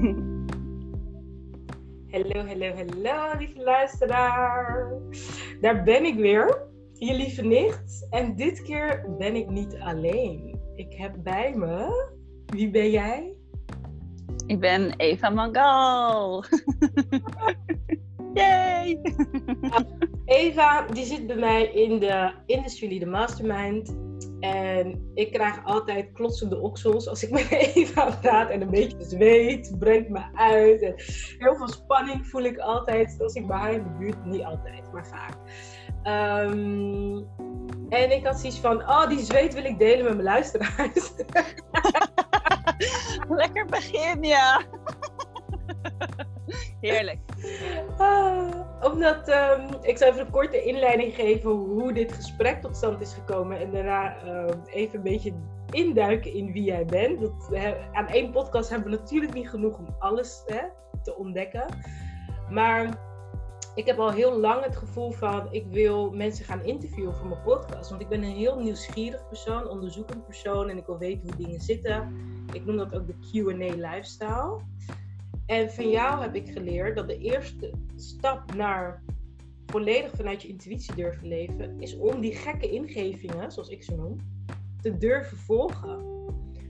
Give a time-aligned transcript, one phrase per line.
[2.12, 4.92] Hallo, hallo, hallo, lieve luisteraar.
[5.60, 8.06] Daar ben ik weer, je lieve nicht.
[8.10, 10.58] En dit keer ben ik niet alleen.
[10.74, 12.08] Ik heb bij me.
[12.46, 13.34] Wie ben jij?
[14.46, 16.44] Ik ben Eva Mangal.
[18.34, 19.00] Yay!
[20.24, 23.96] Eva, die zit bij mij in de Industry Leader Mastermind.
[24.40, 28.50] En ik krijg altijd klotsende oksels als ik met Eva praat.
[28.50, 30.82] En een beetje zweet brengt me uit.
[30.82, 30.94] En
[31.38, 34.24] heel veel spanning voel ik altijd als ik bij haar in de buurt.
[34.24, 35.36] Niet altijd, maar vaak.
[36.02, 37.22] Ehm,
[37.88, 41.12] en ik had zoiets van, oh, die zweet wil ik delen met mijn luisteraars.
[43.28, 44.62] Lekker begin, ja.
[46.80, 47.18] Heerlijk.
[47.96, 53.00] Ah, omdat um, ik zal even een korte inleiding geven hoe dit gesprek tot stand
[53.00, 53.60] is gekomen.
[53.60, 55.32] En daarna uh, even een beetje
[55.70, 57.20] induiken in wie jij bent.
[57.20, 57.54] Dat,
[57.92, 60.60] aan één podcast hebben we natuurlijk niet genoeg om alles hè,
[61.02, 61.66] te ontdekken.
[62.50, 62.98] Maar
[63.74, 67.42] ik heb al heel lang het gevoel van ik wil mensen gaan interviewen voor mijn
[67.42, 67.90] podcast.
[67.90, 71.60] Want ik ben een heel nieuwsgierig persoon, onderzoekend persoon en ik wil weten hoe dingen
[71.60, 72.14] zitten.
[72.52, 74.60] Ik noem dat ook de QA lifestyle.
[75.50, 79.02] En van jou heb ik geleerd dat de eerste stap naar
[79.66, 84.16] volledig vanuit je intuïtie durven leven, is om die gekke ingevingen, zoals ik ze noem,
[84.80, 86.08] te durven volgen.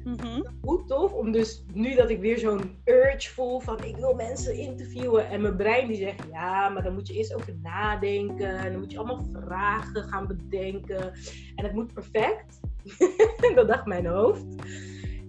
[0.04, 0.46] Mm-hmm.
[0.60, 4.54] Hoe tof om dus nu dat ik weer zo'n urge voel van ik wil mensen
[4.54, 8.70] interviewen en mijn brein die zegt ja, maar dan moet je eerst over nadenken en
[8.70, 11.12] dan moet je allemaal vragen gaan bedenken
[11.54, 12.60] en het moet perfect.
[13.54, 14.44] dat dacht mijn hoofd.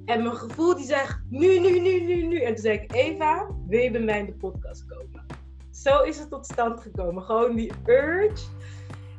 [0.05, 2.41] En mijn gevoel die zegt, nu, nu, nu, nu, nu.
[2.41, 5.25] En toen zei ik, Eva, wil je bij mij in de podcast komen?
[5.71, 7.23] Zo is het tot stand gekomen.
[7.23, 8.45] Gewoon die urge.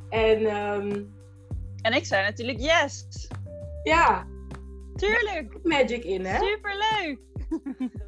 [0.09, 1.15] En, um...
[1.83, 3.29] en ik zei natuurlijk yes.
[3.83, 4.27] Ja.
[4.95, 5.59] Tuurlijk.
[5.63, 6.39] Magic in, hè?
[6.39, 7.19] Superleuk.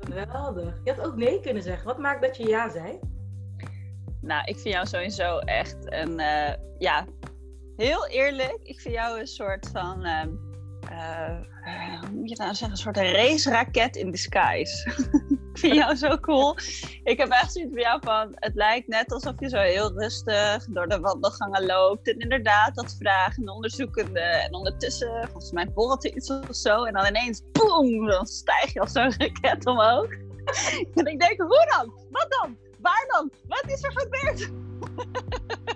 [0.01, 0.81] Geweldig.
[0.85, 1.87] Je had ook nee kunnen zeggen.
[1.87, 2.99] Wat maakt dat je ja zei?
[4.21, 7.07] Nou, ik vind jou sowieso echt een, uh, ja,
[7.77, 8.59] heel eerlijk.
[8.63, 10.07] Ik vind jou een soort van...
[10.07, 10.23] Uh,
[10.91, 14.89] uh, hoe moet je nou zeggen, een soort race-raket in disguise.
[15.53, 16.57] ik vind jou zo cool.
[17.03, 20.67] Ik heb echt zoiets bij jou van, het lijkt net alsof je zo heel rustig
[20.69, 22.09] door de wandelgangen loopt.
[22.09, 24.21] En inderdaad, dat vragen onderzoekende.
[24.21, 26.85] En ondertussen, volgens mij borrelt er iets of zo.
[26.85, 30.11] En dan ineens, boem, dan stijg je als zo'n raket omhoog.
[30.95, 31.93] en ik denk, hoe dan?
[32.11, 32.57] Wat dan?
[32.81, 33.31] Waar dan?
[33.49, 34.51] Wat is er gebeurd?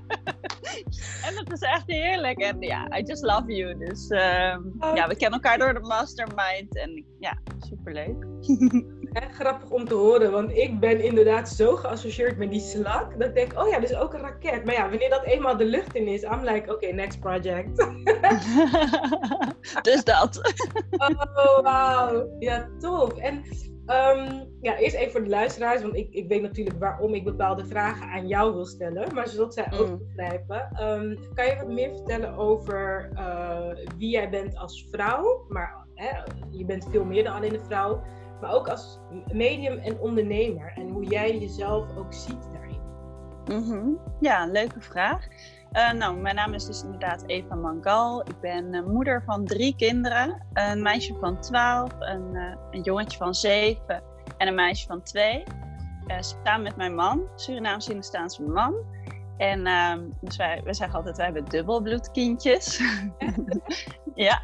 [1.26, 2.38] en het is echt heerlijk.
[2.38, 3.78] En ja, I just love you.
[3.78, 4.94] Dus um, oh.
[4.94, 6.76] ja, we kennen elkaar door de mastermind.
[6.76, 8.26] En ja, superleuk.
[9.12, 13.18] Echt grappig om te horen, want ik ben inderdaad zo geassocieerd met die slak.
[13.18, 14.64] Dat ik denk, oh ja, dus ook een raket.
[14.64, 17.76] Maar ja, wanneer dat eenmaal de lucht in is, I'm like, oké, okay, next project.
[19.88, 20.54] dus dat.
[20.96, 22.36] oh, wauw.
[22.38, 23.16] Ja, tof.
[23.16, 23.44] En
[23.90, 27.66] Um, ja, eerst even voor de luisteraars, want ik, ik weet natuurlijk waarom ik bepaalde
[27.66, 29.98] vragen aan jou wil stellen, maar zodat zij ook mm.
[29.98, 30.82] begrijpen.
[30.82, 35.44] Um, kan je wat meer vertellen over uh, wie jij bent als vrouw?
[35.48, 36.08] Maar hè,
[36.50, 38.02] je bent veel meer dan alleen een vrouw,
[38.40, 39.00] maar ook als
[39.32, 42.80] medium en ondernemer en hoe jij jezelf ook ziet daarin.
[43.44, 43.98] Mm -hmm.
[44.20, 45.26] Ja, leuke vraag.
[45.72, 48.20] Uh, nou, mijn naam is dus inderdaad Eva Mangal.
[48.20, 50.46] Ik ben uh, moeder van drie kinderen.
[50.52, 54.02] Een meisje van 12, een, uh, een jongetje van 7
[54.38, 55.44] en een meisje van 2.
[56.20, 58.74] samen met mijn man, Surinaamse Hindustaanse man.
[59.36, 62.82] En ehm, dus wij, wij zeggen altijd, wij hebben dubbelbloedkindjes.
[64.14, 64.42] ja.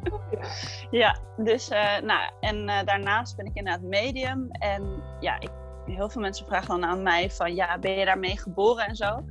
[1.02, 1.68] ja, dus
[2.02, 4.50] nou, en daarnaast ben ik inderdaad medium.
[4.50, 5.50] En ja, ik,
[5.86, 9.24] heel veel mensen vragen dan aan mij van, ja, ben je daarmee geboren en zo?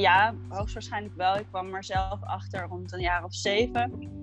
[0.00, 1.36] Ja, hoogstwaarschijnlijk wel.
[1.36, 4.14] Ik kwam er zelf achter rond een jaar of zeven.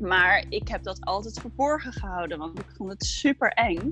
[0.00, 3.90] Maar ik heb dat altijd verborgen gehouden, want ik vond het super eng.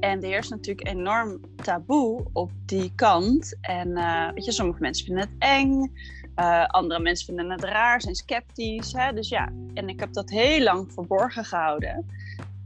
[0.00, 3.56] En er is natuurlijk enorm taboe op die kant.
[3.60, 5.92] En uh, weet je, sommige mensen vinden het eng.
[6.36, 8.92] Uh, andere mensen vinden het raar, zijn sceptisch.
[8.92, 9.12] Hè?
[9.12, 12.06] Dus ja, en ik heb dat heel lang verborgen gehouden.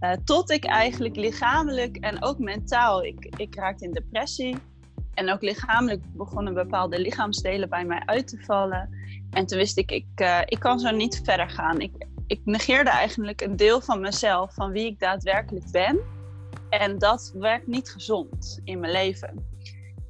[0.00, 4.56] Uh, tot ik eigenlijk lichamelijk en ook mentaal, ik, ik raakte in depressie.
[5.14, 8.91] En ook lichamelijk begonnen bepaalde lichaamsdelen bij mij uit te vallen.
[9.31, 11.81] En toen wist ik, ik, uh, ik kan zo niet verder gaan.
[11.81, 16.00] Ik, ik negeerde eigenlijk een deel van mezelf, van wie ik daadwerkelijk ben.
[16.70, 19.52] En dat werkt niet gezond in mijn leven.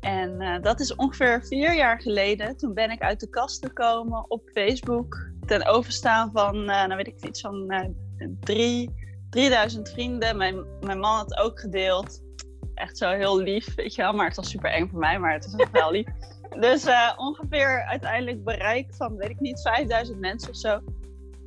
[0.01, 2.57] En uh, dat is ongeveer vier jaar geleden.
[2.57, 5.31] Toen ben ik uit de kast gekomen op Facebook.
[5.47, 7.95] Ten overstaan van, uh, nou weet ik iets van
[8.41, 8.91] drie,
[9.31, 10.37] 3000 vrienden.
[10.37, 12.24] Mijn, mijn man had ook gedeeld
[12.75, 14.13] echt zo heel lief, weet je wel.
[14.13, 16.07] Maar het was super eng voor mij, maar het is ook wel lief.
[16.61, 20.81] Dus uh, ongeveer uiteindelijk bereik van, weet ik niet, 5000 mensen of zo.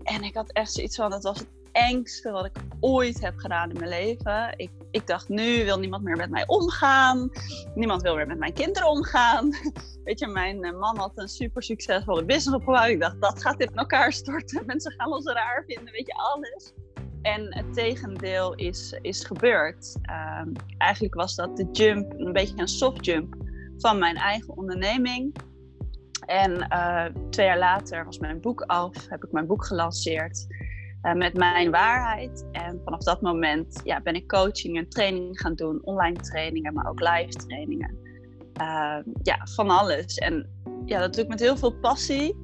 [0.04, 3.70] En ik had echt zoiets van, het was het engste wat ik ooit heb gedaan
[3.70, 4.54] in mijn leven.
[4.56, 7.32] Ik, ik dacht, nu wil niemand meer met mij omgaan.
[7.76, 9.50] Niemand wil meer met mijn kinderen omgaan.
[10.04, 12.88] Weet je, mijn eh, man had een super succesvolle business opgebouwd.
[12.88, 14.66] Ik dacht, dat gaat in elkaar storten.
[14.66, 16.74] Mensen gaan ons raar vinden, weet je, alles.
[17.22, 19.98] En het tegendeel is, is gebeurd.
[20.02, 23.36] Ehm, eigenlijk was dat de jump, een beetje een soft jump
[23.78, 25.36] van mijn eigen onderneming.
[26.26, 30.48] En uh, twee jaar later was mijn boek af, heb ik mijn boek gelanceerd
[31.04, 32.46] uh, met mijn waarheid.
[32.52, 36.90] En vanaf dat moment ja, ben ik coaching en training gaan doen, online trainingen, maar
[36.90, 37.98] ook live trainingen.
[38.62, 40.16] Uh, ja, van alles.
[40.16, 40.50] En
[40.86, 42.36] ja, dat doe ik met heel veel passie.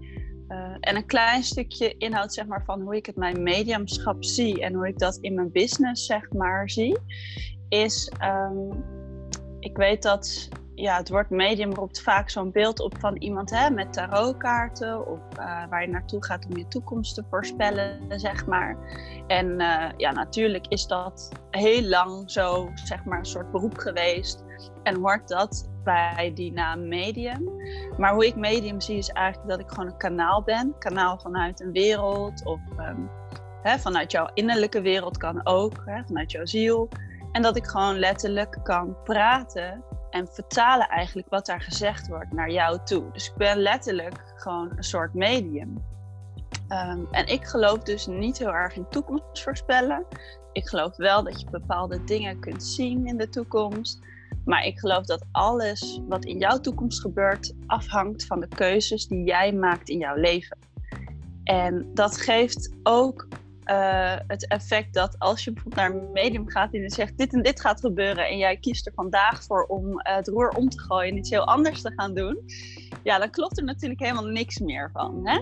[0.79, 4.73] En een klein stukje inhoud zeg maar, van hoe ik het mijn mediumschap zie en
[4.73, 6.97] hoe ik dat in mijn business zeg maar, zie,
[7.69, 8.83] is um,
[9.59, 13.69] ik weet dat ja, het woord medium roept vaak zo'n beeld op van iemand hè,
[13.69, 18.77] met tarotkaarten of uh, waar je naartoe gaat om je toekomst te voorspellen, zeg maar.
[19.27, 24.42] En uh, ja, natuurlijk is dat heel lang zo, zeg maar, een soort beroep geweest
[24.83, 27.49] en hoort dat bij die naam medium.
[27.97, 31.61] Maar hoe ik medium zie is eigenlijk dat ik gewoon een kanaal ben, kanaal vanuit
[31.61, 33.09] een wereld of um,
[33.61, 36.89] hè, vanuit jouw innerlijke wereld kan ook, hè, vanuit jouw ziel.
[37.31, 42.51] En dat ik gewoon letterlijk kan praten en vertalen eigenlijk wat daar gezegd wordt naar
[42.51, 43.11] jou toe.
[43.11, 45.83] Dus ik ben letterlijk gewoon een soort medium.
[46.69, 50.05] Um, en ik geloof dus niet heel erg in toekomst voorspellen.
[50.51, 53.99] Ik geloof wel dat je bepaalde dingen kunt zien in de toekomst.
[54.45, 59.23] Maar ik geloof dat alles wat in jouw toekomst gebeurt afhangt van de keuzes die
[59.23, 60.57] jij maakt in jouw leven.
[61.43, 63.27] En dat geeft ook
[63.65, 67.33] uh, het effect dat als je bijvoorbeeld naar een medium gaat en je zegt dit
[67.33, 70.69] en dit gaat gebeuren en jij kiest er vandaag voor om uh, het roer om
[70.69, 72.37] te gooien en iets heel anders te gaan doen,
[73.03, 75.21] ja, dan klopt er natuurlijk helemaal niks meer van.
[75.23, 75.41] Hè?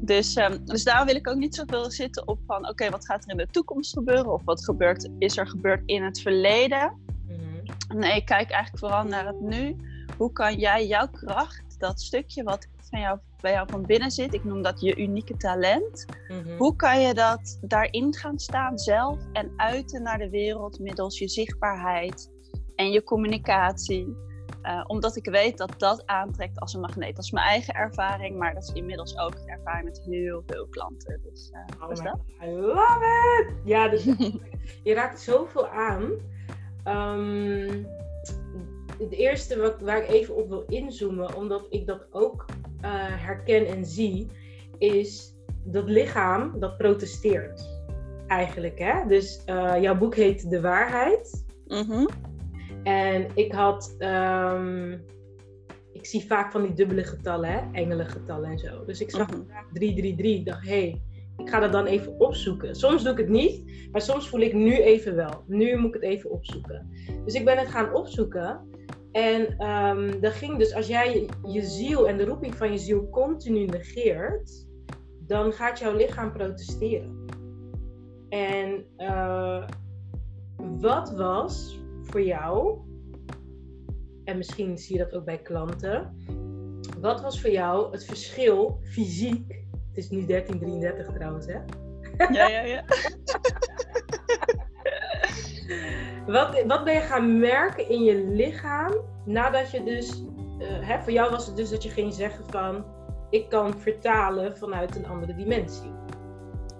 [0.00, 3.24] Dus, um, dus daar wil ik ook niet zoveel zitten op van oké, wat gaat
[3.24, 7.08] er in de toekomst gebeuren of wat gebeurt, is er gebeurd in het verleden.
[7.94, 9.76] Nee, ik kijk eigenlijk vooral naar het nu.
[10.16, 14.34] Hoe kan jij jouw kracht, dat stukje wat van jou, bij jou van binnen zit.
[14.34, 16.06] Ik noem dat je unieke talent.
[16.28, 16.56] Mhm.
[16.56, 21.28] Hoe kan je dat daarin gaan staan zelf en uiten naar de wereld middels je
[21.28, 22.30] zichtbaarheid
[22.76, 24.28] en je communicatie?
[24.62, 27.16] Uh, omdat ik weet dat dat aantrekt als een magneet.
[27.16, 30.66] Dat is mijn eigen ervaring, maar dat is inmiddels ook de ervaring met heel veel
[30.70, 31.20] klanten.
[31.22, 32.18] Dus, uh, oh is dat?
[32.42, 33.04] I love
[33.40, 33.54] it!
[33.64, 34.04] Ja, dus
[34.84, 36.10] je raakt zoveel aan.
[36.86, 37.86] Um,
[38.98, 42.44] het eerste wat, waar ik even op wil inzoomen, omdat ik dat ook
[42.84, 42.90] uh,
[43.24, 44.26] herken en zie,
[44.78, 45.34] is
[45.64, 47.68] dat lichaam dat protesteert.
[48.26, 49.06] Eigenlijk, hè?
[49.08, 51.44] Dus uh, jouw boek heet De Waarheid.
[51.66, 52.08] Mm-hmm.
[52.82, 55.04] En ik had, um,
[55.92, 57.60] ik zie vaak van die dubbele getallen, hè?
[57.72, 58.84] engelengetallen en zo.
[58.84, 59.46] Dus ik zag mm-hmm.
[59.72, 61.00] 333, ik dacht, hé, hey,
[61.40, 62.74] ik ga dat dan even opzoeken.
[62.74, 65.44] Soms doe ik het niet, maar soms voel ik nu even wel.
[65.46, 66.90] Nu moet ik het even opzoeken.
[67.24, 68.68] Dus ik ben het gaan opzoeken.
[69.12, 73.08] En um, dat ging dus, als jij je, ziel en de roeping van je ziel
[73.08, 74.66] continu negeert,
[75.26, 77.24] dan gaat jouw lichaam protesteren.
[78.28, 79.68] En uh,
[80.80, 82.78] wat was voor jou,
[84.24, 86.16] en misschien zie je dat ook bij klanten,
[87.00, 89.60] wat was voor jou het verschil fysiek?
[89.90, 91.58] Het is nu 1333 trouwens, hè?
[92.32, 92.84] Ja, ja, ja.
[96.26, 98.92] Wat, wat ben je gaan merken in je lichaam
[99.24, 100.22] nadat je dus,
[100.58, 102.84] uh, hè, voor jou was het dus dat je ging zeggen van,
[103.30, 105.92] ik kan vertalen vanuit een andere dimensie.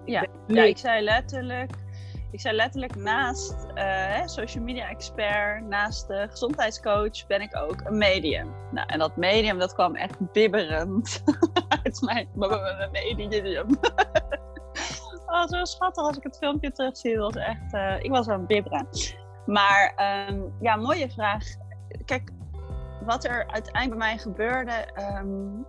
[0.05, 1.71] Ja, ja ik zei letterlijk,
[2.31, 7.97] ik zei letterlijk naast uh, social media expert, naast de gezondheidscoach ben ik ook een
[7.97, 8.53] medium.
[8.71, 11.23] Nou, en dat medium dat kwam echt bibberend
[11.83, 12.27] uit mijn
[12.91, 13.67] medium.
[15.33, 17.17] oh, zo schattig als ik het filmpje terugzie.
[17.17, 18.87] Was echt, uh, ik was aan bibberen.
[19.45, 19.93] Maar
[20.29, 21.43] um, ja, mooie vraag.
[22.05, 22.29] Kijk,
[23.05, 24.87] wat er uiteindelijk bij mij gebeurde.
[25.19, 25.65] Um,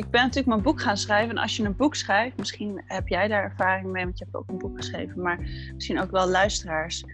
[0.00, 1.30] ik ben natuurlijk mijn boek gaan schrijven.
[1.30, 4.36] En als je een boek schrijft, misschien heb jij daar ervaring mee, want je hebt
[4.36, 5.38] ook een boek geschreven, maar
[5.74, 7.04] misschien ook wel luisteraars.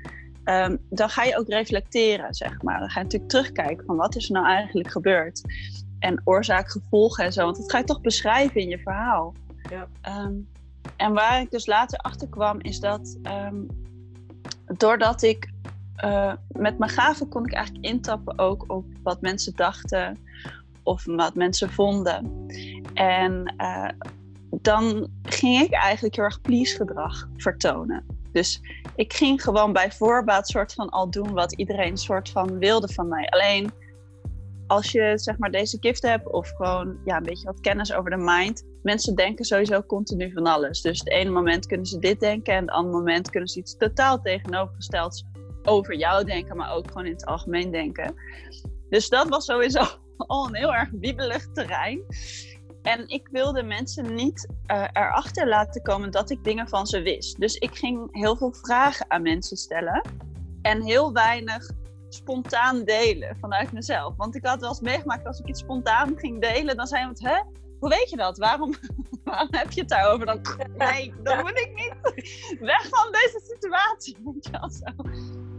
[0.45, 2.79] Um, dan ga je ook reflecteren, zeg maar.
[2.79, 5.43] Dan ga je natuurlijk terugkijken van wat is er nou eigenlijk gebeurd.
[5.99, 7.45] En oorzaak, gevolgen en zo.
[7.45, 9.35] Want dat ga je toch beschrijven in je verhaal.
[9.71, 9.89] Ja.
[10.25, 10.49] Um,
[10.97, 13.67] en waar ik dus later achter kwam, is dat um,
[14.77, 15.51] doordat ik
[16.05, 20.19] uh, met mijn gaven kon ik eigenlijk intappen ook op wat mensen dachten
[20.87, 22.47] of wat mensen vonden.
[22.95, 23.89] En uh,
[24.51, 28.07] dan ging ik eigenlijk heel erg please gedrag vertonen.
[28.33, 28.61] Dus
[28.97, 33.09] ik ging gewoon bij voorbaat soort van al doen wat iedereen soort van wilde van
[33.09, 33.29] mij.
[33.29, 33.71] Alleen
[34.67, 38.11] als je zeg maar deze gift hebt of gewoon ja, een beetje wat kennis over
[38.11, 40.81] de mind, mensen denken sowieso continu van alles.
[40.81, 43.77] Dus het ene moment kunnen ze dit denken en het andere moment kunnen ze iets
[43.77, 45.25] totaal tegenovergestelds
[45.63, 48.15] over jou denken, maar ook gewoon in het algemeen denken.
[48.91, 49.85] Dus dat was sowieso
[50.27, 52.01] al een heel erg wiebelig terrein.
[52.83, 57.41] En ik wilde mensen niet uh, erachter laten komen dat ik dingen van ze wist.
[57.41, 60.03] Dus ik ging heel veel vragen aan mensen stellen.
[60.63, 61.71] En heel weinig
[62.09, 64.17] spontaan delen vanuit mezelf.
[64.17, 67.21] Want ik had wel eens meegemaakt als ik iets spontaan ging delen, dan zei iemand,
[67.23, 67.43] hè?
[67.79, 68.39] Hoe weet je dat?
[68.39, 68.75] Waarom,
[69.25, 70.27] waarom heb je het daarover?
[70.27, 70.41] Dan,
[70.77, 71.95] nee, dan moet ik niet
[72.61, 74.17] weg van deze situatie.
[74.25, 74.85] Weet je wel zo.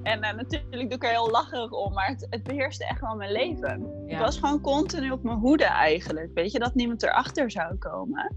[0.07, 3.15] En uh, natuurlijk doe ik er heel lacherig om, maar het, het beheerste echt wel
[3.15, 4.05] mijn leven.
[4.05, 6.31] Ik was gewoon continu op mijn hoede eigenlijk.
[6.33, 8.35] Weet je, dat niemand erachter zou komen.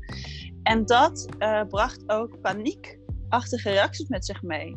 [0.63, 4.77] En dat uh, bracht ook paniekachtige reacties met zich mee.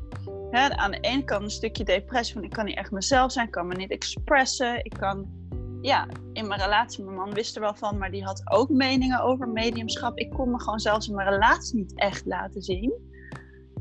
[0.51, 3.51] aan de ene kant een stukje depressie, van ik kan niet echt mezelf zijn, ik
[3.51, 5.41] kan me niet expressen, ik kan
[5.81, 9.21] ja, in mijn relatie, mijn man wist er wel van, maar die had ook meningen
[9.21, 10.17] over mediumschap.
[10.17, 12.93] Ik kon me gewoon zelfs in mijn relatie niet echt laten zien.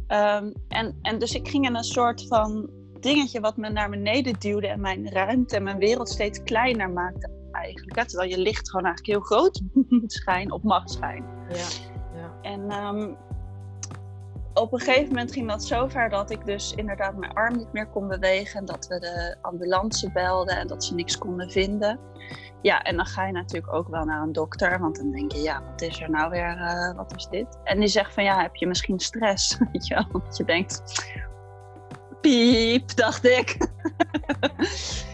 [0.08, 2.70] Um, en, en dus ik ging in een soort van
[3.02, 7.30] dingetje wat me naar beneden duwde en mijn ruimte en mijn wereld steeds kleiner maakte
[7.52, 7.96] eigenlijk.
[7.98, 8.06] Hè?
[8.06, 9.62] Terwijl je licht gewoon eigenlijk heel groot
[10.00, 11.28] moet schijnen, op mag schijnen.
[11.48, 11.66] Ja,
[12.14, 12.32] ja.
[12.42, 13.16] En um,
[14.54, 17.72] op een gegeven moment ging dat zo ver dat ik dus inderdaad mijn arm niet
[17.72, 18.60] meer kon bewegen.
[18.60, 21.98] En dat we de ambulance belden en dat ze niks konden vinden.
[22.62, 24.80] Ja, en dan ga je natuurlijk ook wel naar een dokter.
[24.80, 27.58] Want dan denk je, ja, wat is er nou weer, uh, wat is dit?
[27.64, 29.58] En die zegt van, ja, heb je misschien stress?
[29.72, 30.06] Weet je wel?
[30.12, 30.82] Want je denkt,
[32.22, 33.56] piep, dacht ik.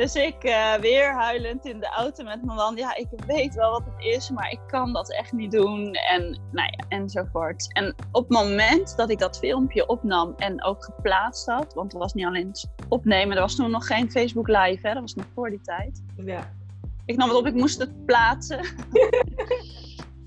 [0.00, 2.76] dus ik uh, weer huilend in de auto met mijn man.
[2.76, 5.94] Ja, ik weet wel wat het is, maar ik kan dat echt niet doen.
[5.94, 6.22] En
[6.52, 7.72] nou ja, enzovoort.
[7.72, 12.00] En op het moment dat ik dat filmpje opnam en ook geplaatst had, want het
[12.00, 12.52] was niet alleen
[12.88, 14.92] opnemen, er was toen nog geen Facebook Live, hè?
[14.92, 16.02] dat was nog voor die tijd.
[16.16, 16.52] Ja.
[17.04, 18.60] Ik nam het op, ik moest het plaatsen.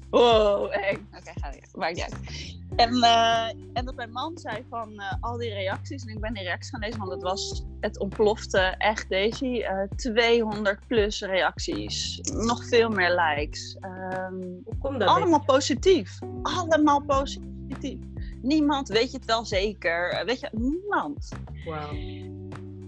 [0.09, 1.07] wow, eng.
[1.07, 1.67] Oké, okay, ga weer.
[1.73, 2.61] Maakt niet uit.
[2.75, 6.33] En, uh, en dat mijn man zei van uh, al die reacties, en ik ben
[6.33, 11.21] die reacties gaan lezen, want het was, het ontplofte echt deze, uh, eh, 200 plus
[11.21, 13.77] reacties, nog veel meer likes.
[13.81, 15.09] Um, Hoe komt dat?
[15.09, 17.99] Allemaal positief, allemaal positief.
[18.41, 21.29] Niemand weet je het wel zeker, weet je, niemand.
[21.65, 21.91] Wow.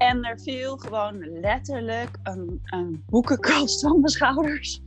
[0.06, 4.82] En er viel gewoon letterlijk een, een boekenkast van mijn schouders.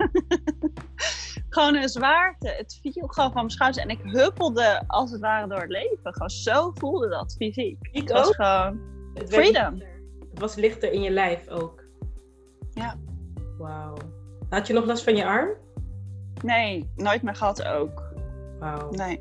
[1.48, 2.48] gewoon een zwaarte.
[2.48, 3.84] Het viel gewoon van mijn schouders.
[3.84, 6.14] En ik huppelde als het ware door het leven.
[6.14, 7.88] Gewoon zo voelde dat fysiek.
[7.92, 8.24] Ik het ook.
[8.24, 8.80] was gewoon
[9.14, 9.82] het freedom.
[10.30, 11.84] Het was lichter in je lijf ook.
[12.70, 12.96] Ja.
[13.58, 13.96] Wauw.
[14.48, 15.48] Had je nog last van je arm?
[16.42, 18.02] Nee, nooit meer gehad ook.
[18.58, 18.90] Wauw.
[18.90, 19.20] Nee,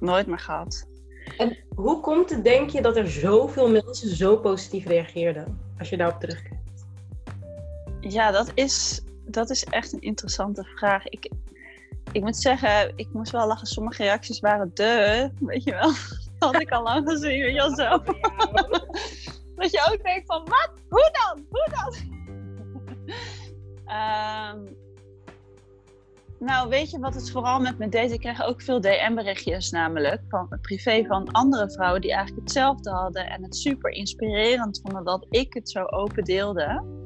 [0.00, 0.88] nooit meer gehad.
[1.36, 5.60] En hoe komt het, denk je, dat er zoveel mensen zo positief reageerden?
[5.78, 6.86] Als je daarop terugkijkt.
[8.00, 11.06] Ja, dat is, dat is echt een interessante vraag.
[11.06, 11.30] Ik,
[12.12, 13.66] ik moet zeggen, ik moest wel lachen.
[13.66, 15.92] Sommige reacties waren de, weet je wel.
[16.38, 17.98] Dat had ik al lang gezien, weet je wel zo.
[19.56, 20.70] dat je ook denkt van, wat?
[20.88, 21.46] Hoe dan?
[21.50, 22.16] Hoe dan?
[23.86, 24.76] um,
[26.38, 28.12] nou, weet je wat het vooral met me deed?
[28.12, 33.26] Ik kreeg ook veel DM-berichtjes namelijk van privé van andere vrouwen die eigenlijk hetzelfde hadden
[33.26, 36.96] en het super inspirerend vonden dat ik het zo open deelde.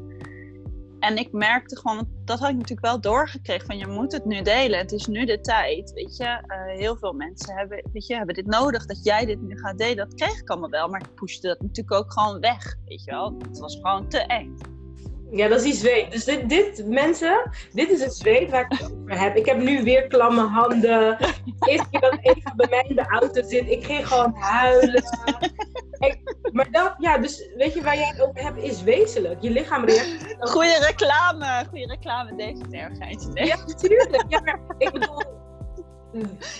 [0.98, 4.42] En ik merkte gewoon, dat had ik natuurlijk wel doorgekregen van je moet het nu
[4.42, 4.78] delen.
[4.78, 6.24] Het is nu de tijd, weet je.
[6.24, 9.78] Uh, heel veel mensen hebben, weet je, hebben dit nodig dat jij dit nu gaat
[9.78, 9.96] delen.
[9.96, 13.10] Dat kreeg ik allemaal wel, maar ik pushte dat natuurlijk ook gewoon weg, weet je
[13.10, 13.36] wel.
[13.38, 14.71] Het was gewoon te eng.
[15.34, 16.10] Ja, dat is die zweet.
[16.10, 19.36] Dus dit, dit, mensen, dit is het zweet waar ik het over heb.
[19.36, 21.16] Ik heb nu weer klamme handen.
[21.60, 25.02] Eerst keer dat even bij mij in de auto zit, ik ging gewoon huilen.
[26.52, 29.42] maar dat, ja, dus weet je waar jij het over hebt, is wezenlijk.
[29.42, 30.50] Je lichaam reageert.
[30.50, 32.62] Goeie reclame, goede reclame, deze.
[32.68, 33.46] Nee.
[33.46, 34.24] Ja, natuurlijk.
[34.28, 35.22] Ja, maar ik bedoel,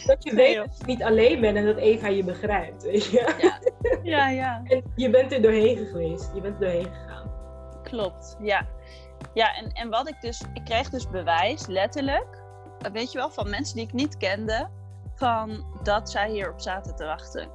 [0.07, 3.35] dat je weet dat je niet alleen bent en dat Eva je begrijpt, weet je.
[3.39, 3.59] Ja,
[4.03, 4.29] ja.
[4.29, 4.63] ja.
[4.65, 6.31] En je bent er doorheen geweest.
[6.35, 7.12] Je bent er doorheen gegaan
[7.93, 8.37] klopt.
[8.41, 8.67] Ja,
[9.35, 12.43] ja en, en wat ik dus, ik kreeg dus bewijs, letterlijk,
[12.93, 14.69] weet je wel, van mensen die ik niet kende,
[15.15, 17.49] van dat zij hierop zaten te wachten.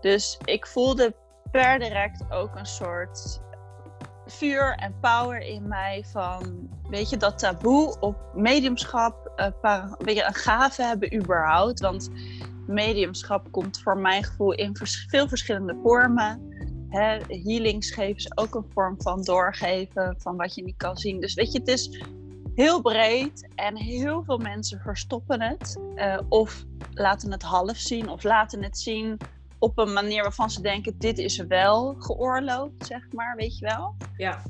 [0.00, 1.14] Dus ik voelde
[1.50, 3.40] per direct ook een soort
[4.26, 9.32] vuur en power in mij van, weet je, dat taboe op mediumschap,
[9.62, 11.80] uh, weet je, een gave hebben überhaupt.
[11.80, 12.10] Want
[12.66, 14.76] mediumschap komt voor mijn gevoel in
[15.08, 16.51] veel verschillende vormen
[16.92, 21.20] hè, healings geven is ook een vorm van doorgeven van wat je niet kan zien.
[21.20, 22.02] Dus weet je, het is
[22.54, 25.80] heel breed en heel veel mensen verstoppen het.
[25.94, 29.18] Uh, of laten het half zien of laten het zien
[29.58, 33.94] op een manier waarvan ze denken: dit is wel geoorloofd, zeg maar, weet je wel.
[34.16, 34.42] Ja.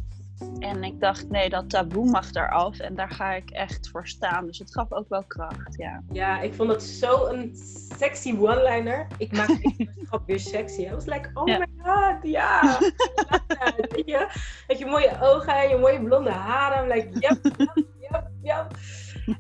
[0.59, 2.79] En ik dacht, nee, dat taboe mag eraf.
[2.79, 4.47] En daar ga ik echt voor staan.
[4.47, 6.03] Dus het gaf ook wel kracht, ja.
[6.13, 7.57] Ja, ik vond dat zo een
[7.99, 9.07] sexy one-liner.
[9.19, 9.49] Ik maak
[10.11, 10.83] het weer sexy.
[10.83, 12.79] I was like, oh my god, ja.
[13.89, 14.29] Weet je,
[14.67, 16.85] met je mooie ogen en je mooie blonde haren.
[16.85, 18.67] I'm like, yep, yep, yep, yep.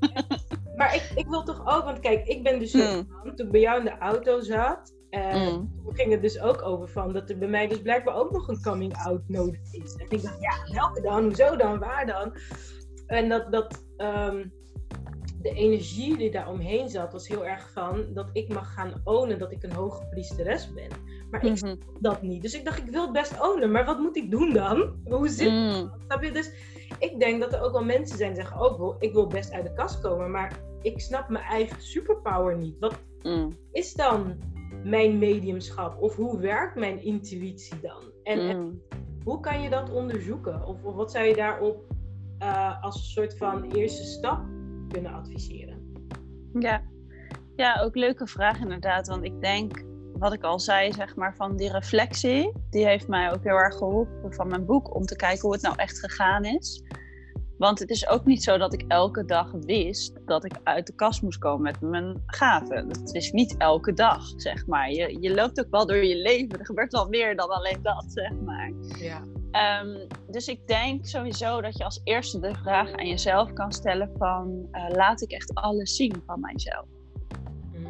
[0.76, 3.08] maar ik, ik wil toch ook, want kijk, ik ben dus mm.
[3.22, 4.92] toen ik bij jou in de auto zat.
[5.12, 5.72] En mm.
[5.84, 8.48] toen ging het dus ook over van dat er bij mij dus blijkbaar ook nog
[8.48, 9.94] een coming out nodig is.
[9.94, 11.24] En ik dacht, ja, welke dan?
[11.24, 11.78] Hoezo dan?
[11.78, 12.36] Waar dan?
[13.06, 14.44] En dat, dat ehm,
[15.42, 19.38] de energie die daar omheen zat, was heel erg van dat ik mag gaan ownen
[19.38, 20.88] dat ik een hoge priesteres ben.
[21.30, 22.42] Maar ik mm dat niet.
[22.42, 24.94] Dus ik dacht, ik wil het best ownen, maar wat moet ik doen dan?
[25.04, 25.72] Hoe zit mm.
[25.72, 26.00] dat?
[26.06, 26.32] Snap je?
[26.32, 26.52] Dus
[26.98, 29.64] ik denk dat er ook wel mensen zijn die zeggen, oh, ik wil best uit
[29.64, 32.78] de kast komen, maar ik snap mijn eigen superpower niet.
[32.78, 33.48] Wat mm.
[33.72, 34.38] is dan
[34.84, 36.02] mijn mediumschap?
[36.02, 38.02] Of hoe werkt mijn intuïtie dan?
[38.22, 38.82] En, mm.
[39.24, 40.66] hoe kan je dat onderzoeken?
[40.66, 41.84] Of, of wat zou je daarop
[42.38, 44.40] uh, als een soort van eerste stap
[44.88, 45.92] kunnen adviseren?
[46.58, 46.82] Ja.
[47.56, 49.06] ja, ook leuke vraag inderdaad.
[49.06, 53.32] Want ik denk, wat ik al zei, zeg maar, van die reflectie, die heeft mij
[53.32, 56.44] ook heel erg geholpen van mijn boek om te kijken hoe het nou echt gegaan
[56.44, 56.82] is.
[57.62, 60.94] Want het is ook niet zo dat ik elke dag wist dat ik uit de
[60.94, 62.88] kast moest komen met mijn gaven.
[62.88, 64.90] Dat is niet elke dag, zeg maar.
[64.90, 66.58] Je, je loopt ook wel door je leven.
[66.58, 68.72] Er gebeurt wel meer dan alleen dat, zeg maar.
[68.98, 69.22] Ja.
[69.50, 74.10] Ehm, dus ik denk sowieso dat je als eerste de vraag aan jezelf kan stellen
[74.18, 74.68] van...
[74.72, 76.86] Uh, laat ik echt alles zien van mijzelf?
[77.74, 77.86] Mm.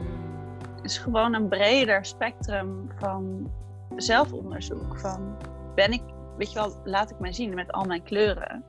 [0.77, 3.51] Het is gewoon een breder spectrum van
[3.97, 4.99] zelfonderzoek.
[4.99, 5.37] Van
[5.75, 6.03] ben ik,
[6.37, 8.65] weet je wel, laat ik mij zien met al mijn kleuren.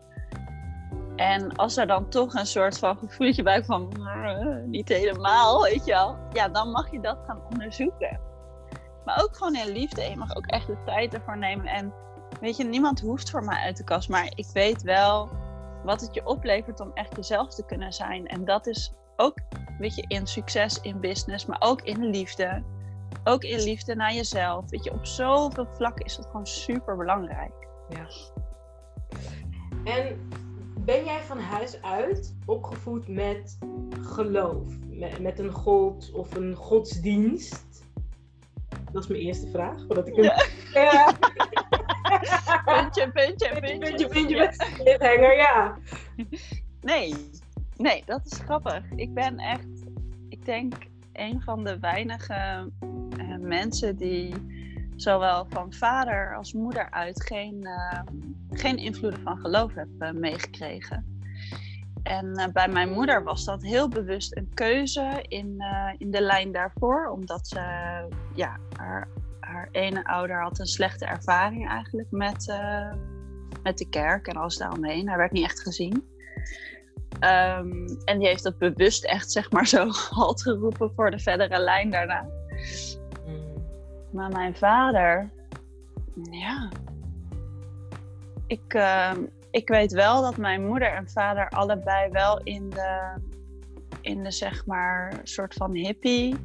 [1.24, 3.90] En als er dan toch een soort van gevoeletje bij van
[4.66, 8.20] niet helemaal, weet je wel, ja, dan mag je dat gaan onderzoeken.
[9.06, 10.02] Maar ook gewoon in liefde.
[10.02, 11.66] Je mag ook echt de tijd ervoor nemen.
[11.66, 11.94] En
[12.40, 14.10] weet je, niemand hoeft voor mij uit de kast.
[14.10, 15.30] Maar ik weet wel
[15.84, 18.28] wat het je oplevert om echt jezelf te kunnen zijn.
[18.28, 19.38] En dat is ook,
[19.78, 22.64] weet je, in succes, in business, maar ook in liefde.
[23.24, 24.70] Ook in liefde naar jezelf.
[24.70, 27.68] Weet je, op zoveel vlakken is dat gewoon super belangrijk.
[27.90, 28.08] Ja.
[29.84, 30.30] En
[30.80, 33.58] ben jij van huis uit opgevoed met
[34.02, 34.68] geloof?
[35.20, 37.86] Met, een god of een godsdienst?
[38.92, 39.78] Dat is mijn eerste vraag.
[39.86, 40.46] Voordat ik ja.
[40.82, 41.18] ja.
[42.66, 43.78] puntje, puntje, puntje.
[43.80, 45.34] Puntje, puntje, ja.
[45.34, 45.78] ja.
[46.82, 47.16] Nee,
[47.78, 48.92] nee, dat is grappig.
[48.96, 49.68] Ik ben echt,
[50.30, 50.74] ik denk,
[51.14, 52.72] een van de weinige
[53.18, 54.34] uh, mensen die
[55.04, 58.02] zowel van vader als moeder uit geen, uh,
[58.50, 61.22] geen invloeden van geloof heb uh, meegekregen.
[62.04, 65.64] En uh, bij mijn moeder was dat heel bewust een keuze in,
[65.98, 67.60] in de lijn daarvoor, omdat ze,
[68.36, 69.08] ja, haar,
[69.40, 72.54] haar ene ouder had een slechte ervaring eigenlijk met,
[73.64, 75.08] met de kerk en alles daaromheen.
[75.08, 76.12] Hij werd niet echt gezien.
[77.14, 79.88] Um, en die heeft dat bewust echt, zeg maar, zo
[80.20, 82.26] halt geroepen voor de verdere lijn daarna.
[84.14, 85.30] Maar mijn vader,
[86.32, 86.70] ja.
[88.48, 89.12] Ik, uh,
[89.52, 93.14] ik weet wel dat mijn moeder en vader allebei wel in de,
[94.02, 96.42] in de zeg maar, soort van hippie-tijd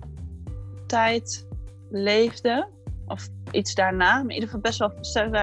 [1.91, 2.69] leefden.
[3.07, 4.13] Of iets daarna.
[4.13, 4.93] Maar in ieder geval best wel,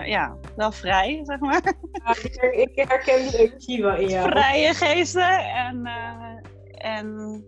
[0.04, 1.74] ja, wel vrij, zeg maar.
[1.92, 2.16] Ja,
[2.52, 4.30] ik herken die energie wel in jou.
[4.30, 5.54] Vrije geesten.
[5.54, 6.36] En, uh,
[6.72, 7.44] en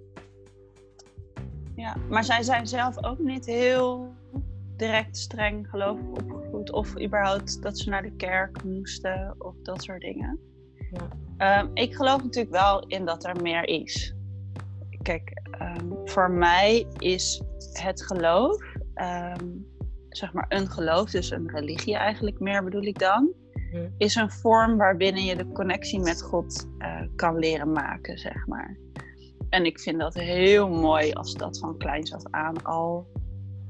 [1.76, 4.16] ja, maar zij zijn zelf ook niet heel
[4.78, 6.72] direct streng geloof opgevoed.
[6.72, 10.40] Of überhaupt dat ze naar de kerk moesten of dat soort dingen.
[10.92, 11.08] Ja.
[11.38, 14.14] Ehm, ik geloof natuurlijk wel in dat er meer is.
[15.02, 17.42] Kijk, ehm, voor mij is
[17.74, 18.64] het geloof,
[18.94, 19.46] ehm,
[20.10, 23.34] zeg maar een geloof, dus een religie eigenlijk meer bedoel ik dan,
[23.98, 28.78] is een vorm waarbinnen je de connectie met God uh, kan leren maken, zeg maar.
[29.50, 33.08] En ik vind dat heel mooi als dat van kleins af aan al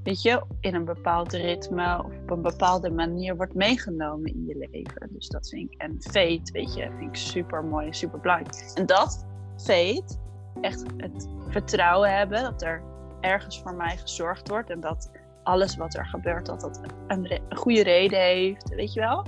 [0.08, 4.68] weet je, in een bepaald ritme of op een bepaalde manier wordt meegenomen in je
[4.72, 5.08] leven.
[5.12, 8.72] Dus dat vind ik, en fate, weet je, vind ik super mooi en super belangrijk.
[8.76, 9.26] En dat,
[9.58, 10.18] fate,
[10.62, 12.82] echt het vertrouwen hebben dat er
[13.22, 15.12] ergens voor mij gezorgd wordt en dat
[15.44, 19.26] alles wat er gebeurt, dat dat een, een goede reden heeft, weet je wel?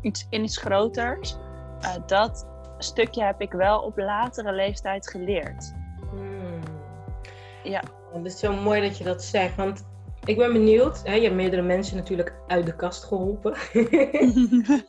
[0.00, 1.36] Iets in iets groters.
[1.80, 2.46] Uh, dat
[2.78, 5.74] stukje heb ik wel op latere leeftijd geleerd.
[6.10, 6.60] Hmm.
[7.62, 7.82] Ja.
[8.12, 9.92] Het is zo mooi dat je dat zegt, want
[10.24, 11.00] ik ben benieuwd.
[11.04, 13.54] Hè, je hebt meerdere mensen natuurlijk uit de kast geholpen.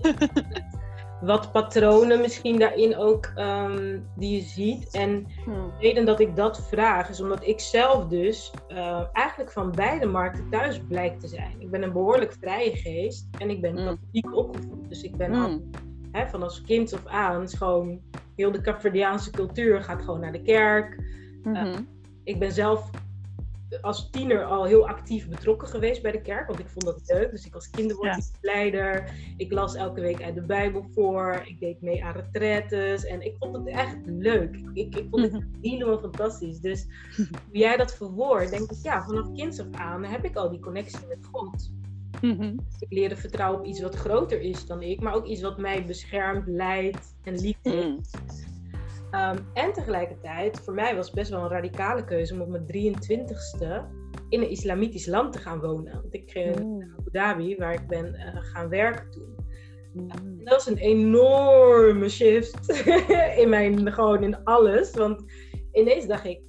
[1.21, 4.91] Wat patronen misschien daarin ook um, die je ziet.
[4.91, 5.73] En hmm.
[5.79, 10.05] de reden dat ik dat vraag is omdat ik zelf dus uh, eigenlijk van beide
[10.05, 11.55] markten thuis blijkt te zijn.
[11.59, 13.85] Ik ben een behoorlijk vrije geest en ik ben hmm.
[13.85, 14.89] katholiek opgevoed.
[14.89, 15.71] Dus ik ben hmm
[16.15, 17.99] hè, van als kind of aan, is gewoon
[18.35, 20.99] heel de Capverdiaanse cultuur gaat gewoon naar de kerk.
[21.43, 21.81] Mhm.
[22.23, 22.89] Ik ben zelf
[23.81, 27.31] als tiener al heel actief betrokken geweest bij de kerk, want ik vond dat leuk.
[27.31, 29.13] Dus ik was kinderworshipleider.
[29.37, 31.41] Ik las elke week uit de Bijbel voor.
[31.45, 34.59] Ik deed mee aan retraites en ik vond het echt leuk.
[34.73, 35.43] Ik, ik vond het Mhm.
[35.61, 36.59] helemaal fantastisch.
[36.59, 40.49] Dus hoe jij dat verwoordt, denk ik, ja, vanaf kinds af aan heb ik al
[40.49, 41.71] die connectie met God.
[42.21, 42.57] Mhm.
[42.79, 45.85] Ik leerde vertrouwen op iets wat groter is dan ik, maar ook iets wat mij
[45.85, 47.69] beschermt, leidt en liefde.
[47.75, 47.97] Mhm.
[49.15, 52.65] Ehm, en tegelijkertijd, voor mij was het best wel een radicale keuze om op mijn
[52.65, 53.85] 23ste
[54.29, 55.93] in een islamitisch land te gaan wonen.
[55.93, 56.77] Want ik ging Mm.
[56.77, 59.35] naar Abu Dhabi, waar ik ben eh, gaan werken toen.
[60.07, 62.83] En dat was een enorme shift
[63.41, 64.91] in mijn, gewoon in alles.
[64.91, 65.23] Want
[65.71, 66.41] ineens dacht ik,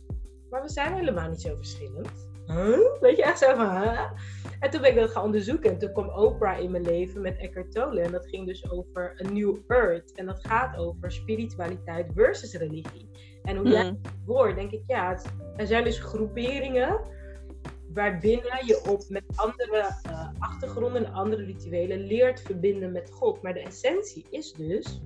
[0.51, 2.26] maar we zijn helemaal niet zo verschillend.
[2.47, 2.79] Huh?
[3.01, 4.01] Weet je, echt zo van, huh?
[4.61, 5.71] En toen ben ik dat gaan onderzoeken.
[5.71, 8.01] En toen kwam Oprah in mijn leven met Eckhart Tolle.
[8.01, 10.13] En dat ging dus over een New Earth.
[10.13, 13.09] En dat gaat over spiritualiteit versus religie.
[13.43, 13.95] En hoe jij Mhm.
[14.03, 17.01] het woord, denk ik, ja, het- er zijn dus groeperingen
[17.93, 23.43] waarbinnen je op met andere eh, achtergronden en andere rituelen leert verbinden met God.
[23.43, 25.01] Maar de essentie is dus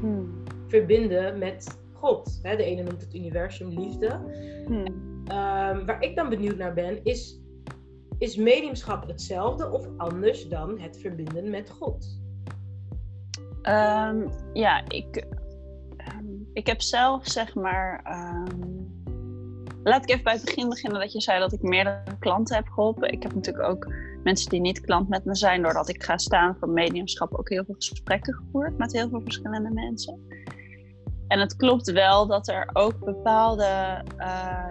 [0.00, 0.22] Mhm.
[0.66, 2.38] verbinden met God.
[2.42, 4.20] Hè, de ene noemt het universum liefde.
[4.68, 4.86] Mhm.
[5.28, 7.40] Ehm, waar ik dan benieuwd naar ben, is,
[8.18, 12.20] is mediumschap hetzelfde of anders dan het verbinden met God?
[13.62, 15.26] Ehm, ja, ik,
[16.52, 18.00] ik heb zelf zeg maar.
[18.04, 18.86] ehm,
[19.82, 22.68] laat ik even bij het begin beginnen dat je zei dat ik meerdere klanten heb
[22.68, 23.12] geholpen.
[23.12, 26.56] Ik heb natuurlijk ook mensen die niet klant met me zijn, doordat ik ga staan
[26.58, 30.26] voor mediumschap, ook heel veel gesprekken gevoerd met heel veel verschillende mensen.
[31.28, 34.68] En het klopt wel dat er ook bepaalde eh,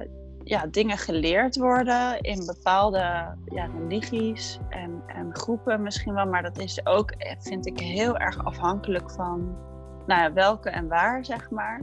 [0.47, 6.25] ja, dingen geleerd worden in bepaalde ja, religies en, en groepen misschien wel.
[6.25, 9.55] Maar dat is ook, eh, vind ik, heel erg afhankelijk van
[10.05, 11.81] nou ja, welke en waar, zeg maar.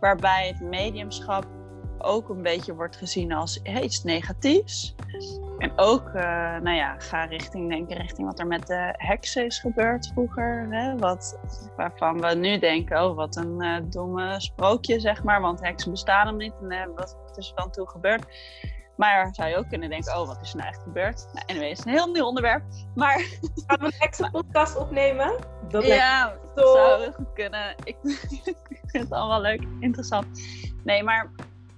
[0.00, 1.46] Waarbij het mediumschap
[2.02, 4.94] ook een beetje wordt gezien als iets negatiefs.
[5.58, 6.22] En ook, eh,
[6.56, 10.66] nou ja, ga richting, denken richting wat er met de heksen is gebeurd vroeger.
[10.70, 10.96] Hè?
[10.96, 11.38] Wat,
[11.76, 15.40] waarvan we nu denken, oh, wat een eh, domme sprookje, zeg maar.
[15.40, 16.52] Want heksen bestaan hem niet.
[16.62, 18.26] En eh, wat is er dan toe gebeurd?
[18.96, 21.28] Maar zou je ook kunnen denken, oh, wat is er nou echt gebeurd?
[21.32, 22.62] Nou, anyway, het is een heel nieuw onderwerp.
[22.94, 23.14] Maar
[23.66, 25.36] Gaan we een extra podcast opnemen?
[25.68, 27.74] Dat ja, dat zou heel goed kunnen.
[27.84, 28.56] Ik, ik
[28.90, 30.26] vind het allemaal leuk, interessant.
[30.84, 31.30] Nee, maar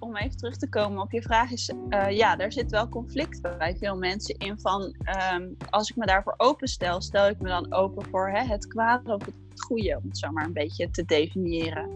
[0.03, 1.73] om even terug te komen op je vraag is...
[1.89, 4.95] eh, ja, er zit wel conflict bij veel mensen in van...
[5.03, 9.15] ehm, als ik me daarvoor openstel, stel ik me dan open voor hè, het kwade
[9.15, 9.97] of het goede.
[9.97, 11.91] Om het zo maar een beetje te definiëren.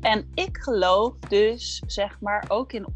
[0.00, 2.86] En ik geloof dus, zeg maar, ook in...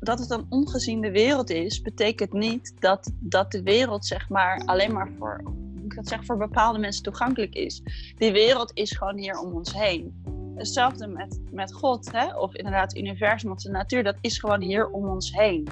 [0.00, 4.92] dat het een ongeziende wereld is, betekent niet dat, dat de wereld, zeg maar, alleen
[4.92, 5.42] maar voor,
[5.84, 7.82] ik zeg, voor bepaalde mensen toegankelijk is.
[8.16, 10.22] Die wereld is gewoon hier om ons heen.
[10.58, 12.36] Hetzelfde met, met God, hè?
[12.36, 15.68] of inderdaad het universum of de natuur, dat is gewoon hier om ons heen.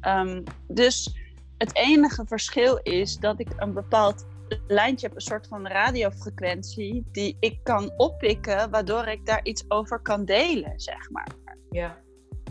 [0.00, 1.16] Ehm, dus
[1.58, 4.26] het enige verschil is dat ik een bepaald
[4.66, 10.00] lijntje heb, een soort van radiofrequentie, die ik kan oppikken, waardoor ik daar iets over
[10.00, 11.28] kan delen, zeg maar.
[11.70, 11.96] Ja.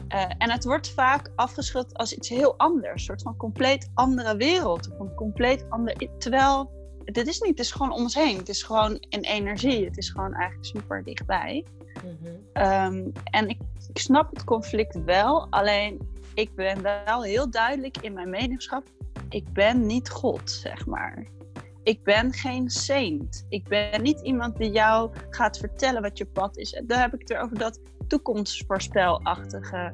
[0.07, 2.91] Eh, en het wordt vaak afgeschilderd als iets heel anders.
[2.91, 4.91] Een soort van compleet andere wereld.
[4.91, 5.95] Of een compleet ander...
[6.17, 6.71] Terwijl,
[7.11, 7.49] dit is niet.
[7.49, 8.37] Het is gewoon om ons heen.
[8.37, 9.85] Het is gewoon een energie.
[9.85, 11.65] Het is gewoon eigenlijk super dichtbij.
[11.93, 12.33] Mhm.
[12.53, 13.59] Ehm, en ik,
[13.93, 15.47] ik snap het conflict wel.
[15.49, 18.83] Alleen, ik ben wel heel duidelijk in mijn mediumschap.
[19.29, 21.27] Ik ben niet God, zeg maar.
[21.83, 23.45] Ik ben geen saint.
[23.49, 26.81] Ik ben niet iemand die jou gaat vertellen wat je pad is.
[26.85, 29.93] Daar heb ik het over dat toekomstvoorspelachtige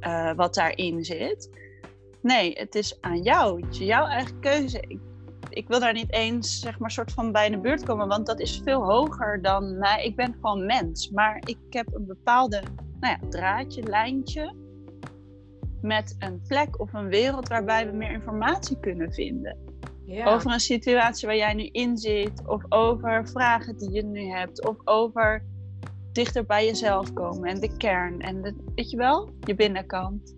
[0.00, 1.50] eh, wat daarin zit.
[2.22, 3.60] Nee, het is aan jou.
[3.60, 4.84] Het is jouw eigen keuze.
[4.86, 4.98] Ik,
[5.54, 8.26] ik wil daar niet eens zeg maar soort van bij in de buurt komen, want
[8.26, 10.04] dat is veel hoger dan mij.
[10.04, 12.62] Ik ben gewoon mens, maar ik heb een bepaalde
[13.00, 14.54] nou ja, draadje, lijntje
[15.80, 19.58] met een plek of een wereld waarbij we meer informatie kunnen vinden.
[20.04, 20.34] Ja.
[20.34, 24.66] Over een situatie waar jij nu in zit, of over vragen die je nu hebt,
[24.66, 25.44] of over
[26.12, 30.36] dichter bij jezelf komen en de kern en de, weet je wel, je binnenkant.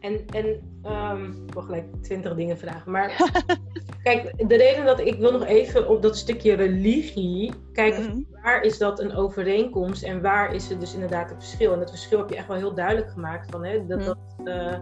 [0.00, 2.92] En, en ehm, ik wil gelijk twintig dingen vragen.
[2.92, 3.30] Maar
[4.02, 8.02] kijk, de reden dat ik wil nog even op dat stukje religie kijken.
[8.04, 8.42] Mhm.
[8.42, 11.72] Waar is dat een overeenkomst en waar is het dus inderdaad een verschil?
[11.72, 13.50] En dat verschil heb je echt wel heel duidelijk gemaakt.
[13.50, 14.06] Van, hè, dat, Mhm.
[14.06, 14.78] dat, eh,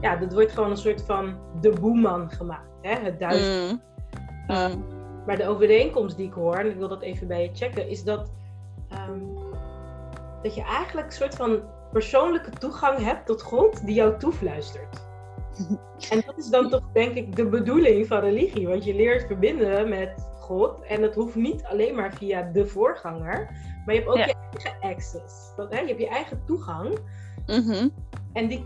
[0.00, 2.68] ja, dat wordt gewoon een soort van de boeman gemaakt.
[2.82, 2.94] Hè?
[2.94, 3.70] Het duister.
[3.70, 3.80] Mm.
[4.46, 4.84] Mm.
[5.26, 8.04] Maar de overeenkomst die ik hoor, en ik wil dat even bij je checken, is
[8.04, 8.32] dat,
[8.88, 9.18] ehm,
[10.42, 15.02] dat je eigenlijk een soort van persoonlijke toegang hebt tot God die jou toefluistert.
[16.10, 18.68] En dat is dan toch denk ik de bedoeling van religie.
[18.68, 20.82] Want je leert verbinden met God.
[20.82, 23.50] En dat hoeft niet alleen maar via de voorganger.
[23.86, 25.52] Maar je hebt ook je eigen access.
[25.56, 26.98] Dat, hè, je hebt je eigen toegang.
[27.46, 27.88] Mhm.
[28.32, 28.62] En die,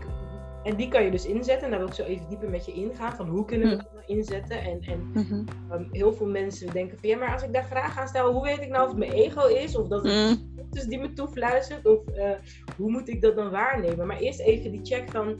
[0.63, 1.63] en die kan je dus inzetten.
[1.65, 3.15] En daar wil ik zo even dieper met je ingaan.
[3.15, 3.81] Van hoe kunnen we Hm.
[3.81, 4.61] dat nou inzetten?
[4.61, 5.43] En, en Mhm.
[5.71, 7.09] ehm, heel veel mensen denken van...
[7.09, 8.31] Ja, maar als ik daar vragen aan stel...
[8.33, 9.77] Hoe weet ik nou of het mijn ego is?
[9.77, 10.47] Of dat het Mm.
[10.71, 11.85] Is die me toefluistert?
[11.85, 12.29] Of eh,
[12.77, 14.07] hoe moet ik dat dan waarnemen?
[14.07, 15.37] Maar eerst even die check van...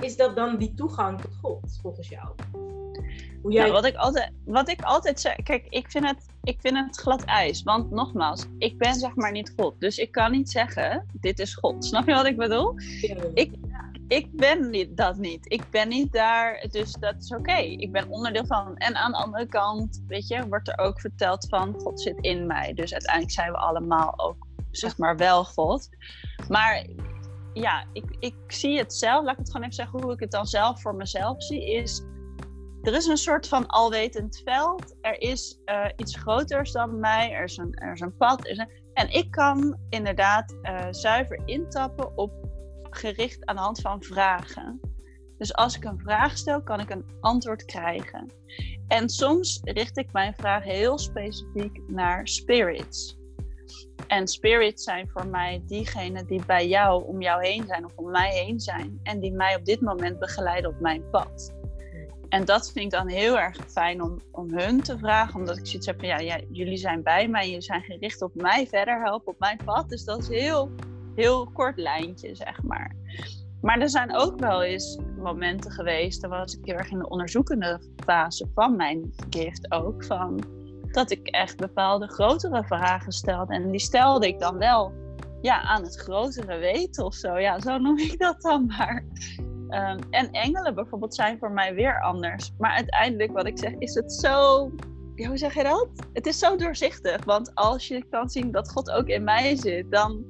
[0.00, 2.28] Is dat dan die toegang tot God, volgens jou?
[3.42, 3.60] Hoe jij...
[3.62, 6.96] Nou, wat, ik altijd, wat ik altijd zeg, kijk, ik vind, het, ik vind het
[6.96, 7.62] glad ijs.
[7.62, 9.74] Want nogmaals, ik ben zeg maar niet God.
[9.80, 11.84] Dus ik kan niet zeggen, dit is God.
[11.84, 12.74] Snap je wat ik bedoel?
[13.34, 13.54] ik-
[14.08, 15.52] Ik ben niet, dat niet.
[15.52, 17.56] Ik ben niet daar, dus dat is oké.
[17.56, 18.76] Ik ben onderdeel van.
[18.76, 22.46] En aan de andere kant, weet je, wordt er ook verteld van God zit in
[22.46, 22.72] mij.
[22.74, 25.88] Dus uiteindelijk zijn we allemaal ook, zeg maar, wel God.
[26.48, 26.86] Maar
[27.52, 30.30] ja, ik, ik zie het zelf, laat ik het gewoon even zeggen hoe ik het
[30.30, 32.02] dan zelf voor mezelf zie, is
[32.82, 34.94] er is een soort van alwetend veld.
[35.00, 37.32] Er is eh, iets groters dan mij.
[37.32, 38.46] Er is een, er is een pad.
[38.46, 42.32] Is en ik kan inderdaad eh, zuiver intappen op
[42.90, 44.80] gericht aan de hand van vragen.
[45.38, 48.32] Dus als ik een vraag stel, kan ik een antwoord krijgen.
[48.88, 53.19] En soms richt ik mijn vraag heel specifiek naar spirits.
[54.06, 58.10] En spirits zijn voor mij diegenen die bij jou, om jou heen zijn of om
[58.10, 59.00] mij heen zijn.
[59.02, 61.54] En die mij op dit moment begeleiden op mijn pad.
[62.28, 65.40] En dat vind ik dan heel erg fijn om, om hun te vragen.
[65.40, 67.46] Omdat ik zoiets heb van, ja, jullie zijn bij mij.
[67.46, 69.88] Jullie zijn gericht op mij verder helpen op mijn pad.
[69.88, 70.70] Dus dat is heel,
[71.14, 72.94] heel kort lijntje, zeg maar.
[73.60, 77.08] Maar er zijn ook wel eens momenten geweest, dan was ik heel erg in de
[77.08, 80.44] onderzoekende fase van mijn gift ook, van
[80.92, 83.54] dat ik echt bepaalde grotere vragen stelde.
[83.54, 84.92] En die stelde ik dan wel
[85.40, 87.38] ja, aan het grotere weten of zo.
[87.38, 89.04] Ja, zo noem ik dat dan maar.
[89.68, 92.52] Ehm, en engelen bijvoorbeeld zijn voor mij weer anders.
[92.58, 94.70] Maar uiteindelijk, wat ik zeg, is het zo.
[95.16, 95.88] Hoe zeg je dat?
[96.12, 97.24] Het is zo doorzichtig.
[97.24, 100.24] Want als je kan zien dat God ook in mij zit, dan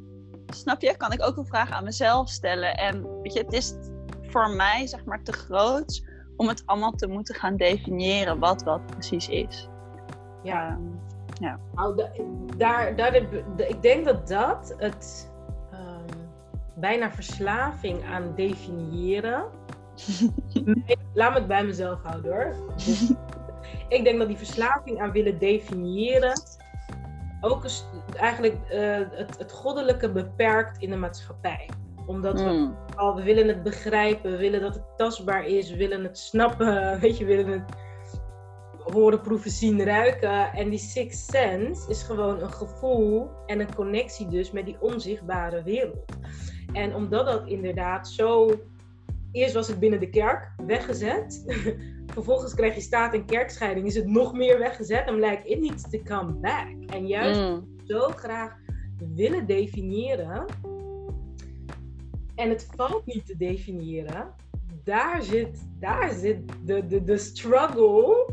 [0.47, 2.77] snap je, kan ik ook een vraag aan mezelf stellen.
[2.77, 3.75] En weet je, het is
[4.23, 8.87] voor mij zeg maar te groot om het allemaal te moeten gaan definiëren wat wat
[8.87, 9.69] precies is.
[10.43, 10.69] Ja.
[10.69, 10.81] Ehm,
[11.75, 12.11] Nou, da-
[12.57, 13.15] daar, daar,
[13.57, 15.31] ik denk dat dat het
[15.73, 16.19] ehm,
[16.75, 19.45] bijna verslaving aan definiëren.
[20.65, 22.55] Nee, Laat me het bij mezelf houden hoor.
[22.77, 23.13] Dus
[23.89, 26.33] ik denk dat die verslaving aan willen definiëren
[27.41, 27.65] ook
[28.17, 31.69] eigenlijk eh, het, het goddelijke beperkt in de maatschappij.
[32.07, 35.77] Omdat we, mm, al, we willen het begrijpen, we willen dat het tastbaar is, we
[35.77, 37.77] willen het snappen, weet je, we willen het
[38.93, 40.53] horen, proeven, zien, ruiken.
[40.53, 45.63] En die sixth sense is gewoon een gevoel en een connectie dus met die onzichtbare
[45.63, 46.13] wereld.
[46.73, 48.61] En omdat dat inderdaad zo...
[49.33, 51.45] Eerst was het binnen de kerk weggezet.
[52.15, 53.87] Vervolgens krijg je staat- en kerkscheiding.
[53.87, 55.07] Is het nog meer weggezet.
[55.07, 56.69] En like, it needs to come back.
[56.87, 58.57] En juist mm, zo graag
[59.15, 60.45] willen definiëren.
[62.35, 64.35] En het valt niet te definiëren.
[64.85, 68.29] Daar zit, daar zit de, de, de struggle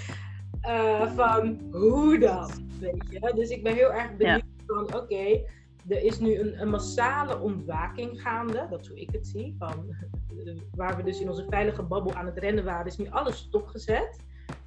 [0.60, 3.32] eh, van hoe dan, weet je.
[3.34, 5.42] Dus ik ben heel erg benieuwd van, oké,
[5.88, 8.66] er is nu een, een massale ontwaking gaande.
[8.70, 9.54] Dat is hoe ik het zie.
[9.58, 9.96] Van,
[10.46, 13.36] eh, waar we dus in onze veilige babbel aan het rennen waren, is nu alles
[13.36, 14.16] stopgezet.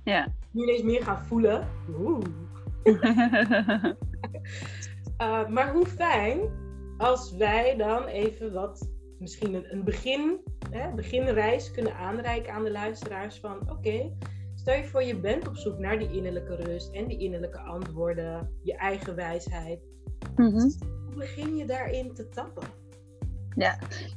[0.04, 0.28] ja.
[0.52, 1.68] Nu ineens meer gaan voelen.
[1.90, 2.26] Oeh.
[5.22, 6.40] Uh, maar hoe fijn
[6.98, 8.90] als wij dan even wat,
[9.24, 14.12] misschien een, een begin, hè, beginreis kunnen aanreiken aan de luisteraars van oké,
[14.56, 18.50] stel je voor je bent op zoek naar die innerlijke rust en die innerlijke antwoorden,
[18.64, 19.80] je eigen wijsheid.
[20.36, 20.70] Mhm.
[21.06, 22.68] Hoe begin je daarin te tappen?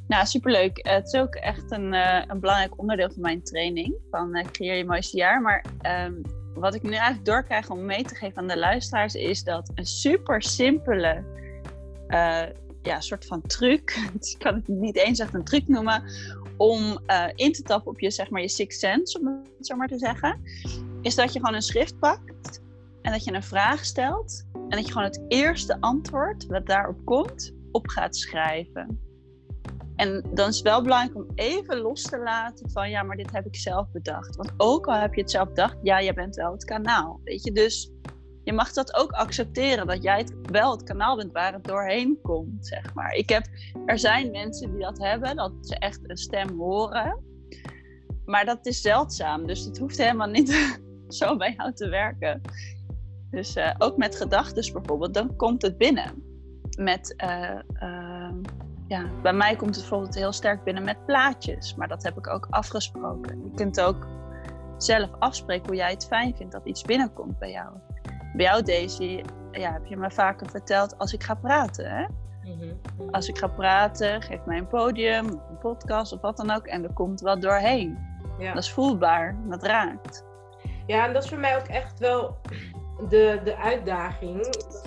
[0.07, 0.79] Nou, superleuk.
[0.79, 4.45] Eh, het is ook echt een, eh, een belangrijk onderdeel van mijn training van eh,
[4.51, 5.41] Creëer je mooiste jaar.
[5.41, 6.15] Maar ehm,
[6.55, 9.87] wat ik nu eigenlijk doorkrijg om mee te geven aan de luisteraars is dat een
[9.87, 11.25] super simpele
[12.87, 16.03] ja, soort van truc, ik kan het niet eens echt een truc noemen,
[16.57, 19.77] om eh, in te tappen op je, zeg maar, je sixth sense, om het zo
[19.77, 20.41] maar te zeggen,
[21.03, 22.61] is dat je gewoon een schrift pakt
[23.03, 27.05] en dat je een vraag stelt en dat je gewoon het eerste antwoord wat daarop
[27.05, 29.01] komt, op gaat schrijven.
[29.97, 33.33] En dan is het wel belangrijk om even los te laten van ja, maar dit
[33.33, 34.37] heb ik zelf bedacht.
[34.37, 37.21] Want ook al heb je het zelf bedacht, ja, jij bent wel het kanaal.
[37.25, 37.91] Weet je, dus
[38.47, 42.19] je mag dat ook accepteren dat jij het, wel het kanaal bent waar het doorheen
[42.23, 43.13] komt, zeg maar.
[43.13, 43.47] Ik heb,
[43.87, 47.25] er zijn mensen die dat hebben, dat ze echt een stem horen.
[48.25, 50.79] Maar dat is zeldzaam, dus het hoeft helemaal niet
[51.09, 52.41] zo bij jou te werken.
[53.31, 56.23] Dus eh, ook met gedachten bijvoorbeeld, dan komt het binnen.
[56.79, 58.35] Met, eh, eh,
[58.89, 61.75] ja, bij mij komt het bijvoorbeeld heel sterk binnen met plaatjes.
[61.75, 63.45] Maar dat heb ik ook afgesproken.
[63.45, 64.07] Je kunt ook
[64.79, 67.75] zelf afspreken hoe jij het fijn vindt dat iets binnenkomt bij jou.
[68.35, 71.91] Bij jou, Daisy, ja, heb je me vaker verteld als ik ga praten.
[71.91, 72.07] Hè?
[72.51, 72.75] Mhm.
[73.11, 76.67] Als ik ga praten, geef mij een podium, een podcast of wat dan ook.
[76.67, 77.99] En er komt wat doorheen.
[78.39, 78.55] Ja.
[78.55, 80.25] Dat is voelbaar, dat raakt.
[80.87, 82.37] Ja, en dat is voor mij ook echt wel
[83.09, 84.37] de, de uitdaging,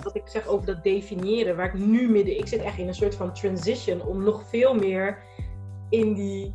[0.02, 2.94] wat ik zeg over dat definiëren, waar ik nu midden, ik zit echt in een
[2.94, 5.18] soort van transition om nog veel meer
[5.88, 6.54] in die,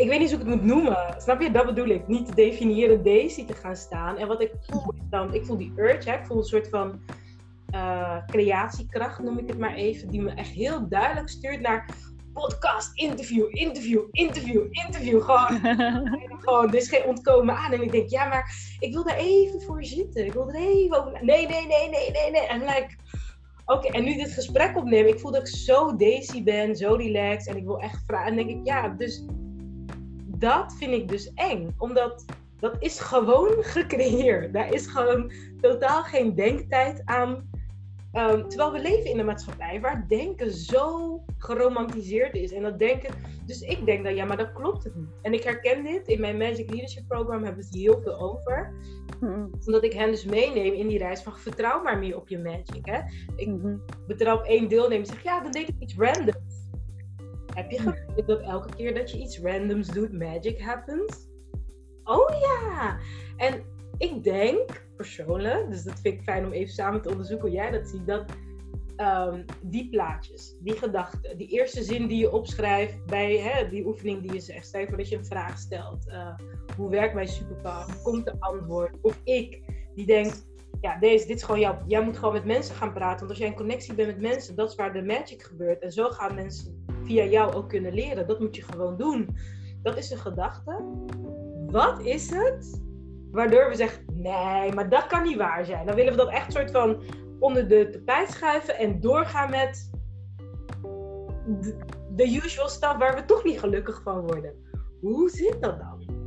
[0.00, 1.50] ik weet niet hoe ik het moet noemen, snap je?
[1.50, 4.16] Dat bedoel ik, niet te definiëren Daisy te gaan staan.
[4.16, 6.16] En wat ik voel is dan, ik voel die urge, hè?
[6.16, 7.00] ik voel een soort van
[7.74, 11.86] uh, creatiekracht, noem ik het maar even, die me echt heel duidelijk stuurt naar,
[12.32, 15.22] podcast, interview, interview, interview, interview.
[15.22, 15.60] Gewoon,
[16.44, 17.72] gewoon, er is geen ontkomen aan.
[17.72, 20.26] En ik denk, ja, maar ik wil daar even voor zitten.
[20.26, 21.24] Ik wil er even over.
[21.24, 22.46] Nee, nee, nee, nee, nee, nee.
[22.46, 22.88] En like,
[23.64, 27.46] oké, en nu dit gesprek opnemen, ik voel dat ik zo daisy ben, zo relaxed.
[27.46, 28.26] En ik wil echt vragen.
[28.26, 29.24] En denk ik, ja, dus
[30.40, 31.74] dat vind ik dus eng.
[31.78, 32.24] Omdat
[32.58, 34.52] dat is gewoon gecreëerd.
[34.52, 37.48] Daar is gewoon totaal geen denktijd aan
[38.12, 42.52] Ehm, terwijl we leven in een maatschappij waar denken zo geromantiseerd is.
[42.52, 43.14] En dat denken.
[43.46, 45.08] Dus ik denk dat ja, maar dat klopt het niet.
[45.22, 46.08] En ik herken dit.
[46.08, 48.72] In mijn Magic Leadership Program hebben we het heel veel over.
[49.20, 49.50] Hmm.
[49.66, 52.86] Omdat ik hen dus meeneem in die reis van vertrouw maar meer op je magic.
[52.86, 53.00] Hè?
[53.36, 53.82] Ik mm
[54.32, 56.49] op één deelnemer zeg ja, dan deed ik iets randoms.
[57.60, 61.28] Heb je gevoeld dat elke keer dat je iets randoms doet, magic happens?
[62.04, 62.98] Oh ja!
[63.36, 63.62] En
[63.98, 67.70] ik denk persoonlijk, dus dat vind ik fijn om even samen te onderzoeken hoe jij
[67.70, 68.24] dat ziet, dat
[68.96, 74.22] ehm, die plaatjes, die gedachten, die eerste zin die je opschrijft bij hè, die oefening
[74.22, 76.38] die je zegt, stel je voor dat je een vraag stelt, uh,
[76.76, 79.62] hoe werkt mijn superpower, komt de antwoord, of ik
[79.94, 80.48] die denkt,
[80.80, 83.38] ja, deze, dit is gewoon jou, jij moet gewoon met mensen gaan praten, want als
[83.38, 86.34] jij in connectie bent met mensen, dat is waar de magic gebeurt en zo gaan
[86.34, 89.36] mensen via jou ook kunnen leren, dat moet je gewoon doen.
[89.82, 90.84] Dat is de gedachte.
[91.66, 92.80] Wat is het
[93.30, 95.86] Waardoor we zeggen, nee, maar dat kan niet waar zijn.
[95.86, 97.02] Dan willen we dat echt soort van
[97.38, 99.90] onder de tapijt schuiven en doorgaan met
[102.16, 104.54] de, usual stuff waar we toch niet gelukkig van worden.
[105.00, 106.18] Hoe zit dat dan?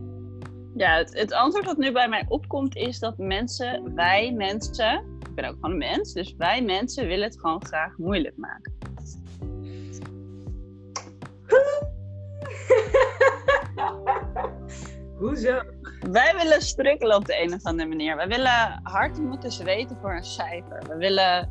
[0.76, 5.36] Ja, het, het, antwoord dat nu bij mij opkomt is dat mensen, wij mensen, ik
[5.36, 8.74] ben ook gewoon een mens, dus wij mensen willen het gewoon graag moeilijk maken.
[15.20, 15.62] Hoezo?
[16.12, 18.16] Wij willen strukkelen op de een of andere manier.
[18.16, 20.84] Wij willen hard moeten zweten voor een cijfer.
[20.88, 21.50] We willen,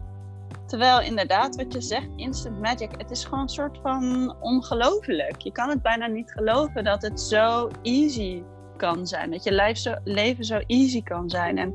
[0.67, 5.41] terwijl inderdaad wat je zegt, instant magic, het is gewoon een soort van ongelooflijk.
[5.41, 8.43] Je kan het bijna niet geloven dat het zo easy
[8.77, 9.31] kan zijn.
[9.31, 11.59] Dat je zo, leven zo easy kan zijn.
[11.59, 11.75] En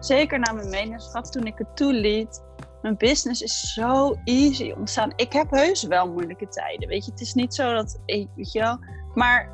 [0.00, 2.42] zeker na mijn medemaatschapp, toen ik het toeliet,
[2.82, 5.12] mijn business is zo easy ontstaan.
[5.16, 6.88] Ik heb heus wel moeilijke tijden.
[6.88, 8.78] Weet je, het is niet zo dat ik, weet je wel.
[9.14, 9.50] Maar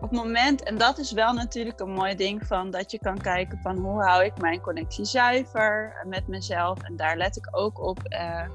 [0.00, 3.18] op het moment, en dat is wel natuurlijk een mooi ding van dat je kan
[3.18, 6.82] kijken van hoe hou ik mijn connectie zuiver met mezelf.
[6.82, 7.98] En daar let ik ook op.
[8.08, 8.48] Uh,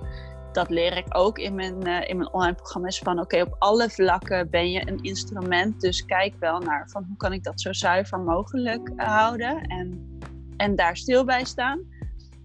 [0.51, 3.89] dat leer ik ook in mijn, uh, in mijn online programma's van oké, op alle
[3.89, 5.81] vlakken ben je een instrument.
[5.81, 10.17] Dus kijk wel naar van hoe kan ik dat zo zuiver mogelijk uh, houden en,
[10.57, 11.79] en daar stil bij staan.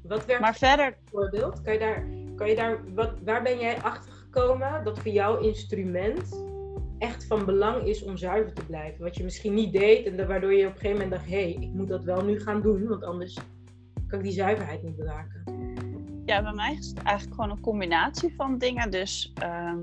[0.09, 1.63] Wat werkt maar verder voorbeeld?
[1.63, 5.39] Kan je daar, kan je daar wat, waar ben jij achter gekomen dat voor jouw
[5.41, 6.45] instrument
[6.99, 9.05] echt van belang is om zuiver te blijven.
[9.05, 11.57] Wat je misschien niet deed en waardoor je op een gegeven moment dacht: hé, hey,
[11.61, 13.39] ik moet dat wel nu gaan doen, want anders
[14.07, 15.45] kan ik die zuiverheid niet bewaken.
[16.25, 18.91] Ja, bij mij is het eigenlijk gewoon een combinatie van dingen.
[18.91, 19.79] Dus ehm,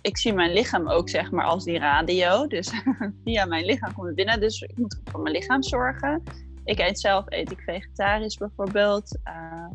[0.00, 2.46] ik zie mijn lichaam ook zeg maar als die radio.
[2.46, 2.72] Dus
[3.24, 4.40] via mijn lichaam komt het binnen.
[4.40, 6.22] Dus ik moet voor mijn lichaam zorgen.
[6.68, 9.18] Ik eet zelf eet ik vegetarisch bijvoorbeeld.
[9.24, 9.66] Uh,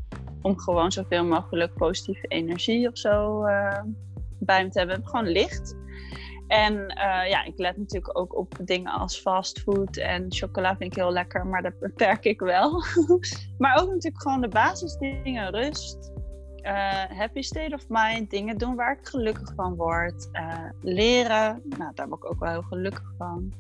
[0.41, 3.81] om gewoon zoveel mogelijk positieve energie of zo uh,
[4.39, 5.07] bij me te hebben.
[5.07, 5.75] Gewoon licht.
[6.47, 10.97] En uh, ja, ik let natuurlijk ook op dingen als fastfood en chocola vind ik
[10.97, 12.71] heel lekker, maar dat beperk ik wel.
[13.57, 16.11] maar ook natuurlijk gewoon de basisdingen, rust,
[17.17, 20.29] happy state of mind, dingen doen waar ik gelukkig van word,
[20.81, 23.53] leren, nou daar word ik ook wel heel gelukkig van.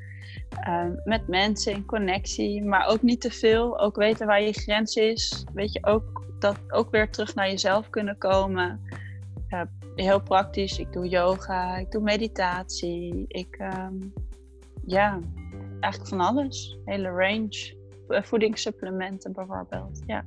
[1.03, 3.79] Met mensen in connectie, maar ook niet te veel.
[3.79, 5.45] Ook weten waar je grens is.
[5.53, 8.81] Weet je, ook, dat, ook weer terug naar jezelf kunnen komen
[9.95, 10.79] heel praktisch.
[10.79, 13.25] Ik doe yoga, ik doe meditatie.
[13.27, 13.95] Ik, ehm,
[14.85, 15.19] ja,
[15.79, 16.77] eigenlijk van alles.
[16.85, 17.81] Hele range.
[18.07, 20.25] Voedingssupplementen bijvoorbeeld, ja.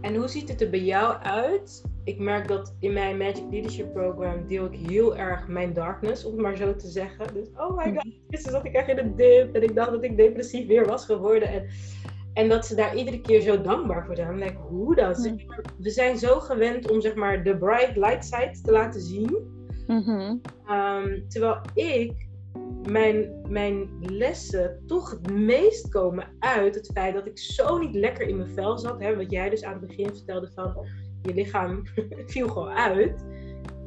[0.00, 1.84] En hoe ziet het er bij jou uit?
[2.06, 6.32] Ik merk dat in mijn Magic Leadership Program deel ik heel erg mijn darkness, om
[6.32, 7.34] het maar zo te zeggen.
[7.34, 8.14] Dus, oh my god, mhm.
[8.28, 11.04] gisteren zat ik echt in een dip en ik dacht dat ik depressief weer was
[11.04, 11.48] geworden.
[11.48, 11.66] En
[12.36, 14.56] en dat ze daar iedere keer zo dankbaar voor zijn.
[14.56, 15.14] Hoe dan?
[15.78, 19.36] We zijn zo gewend om zeg maar de bright light side te laten zien.
[19.86, 20.36] Mhm.
[20.66, 22.28] Ehm, terwijl ik,
[22.88, 28.28] mijn, mijn lessen toch het meest komen uit het feit dat ik zo niet lekker
[28.28, 29.00] in mijn vel zat.
[29.00, 30.86] Hè, wat jij dus aan het begin vertelde van
[31.22, 31.82] je lichaam
[32.32, 33.24] viel gewoon uit.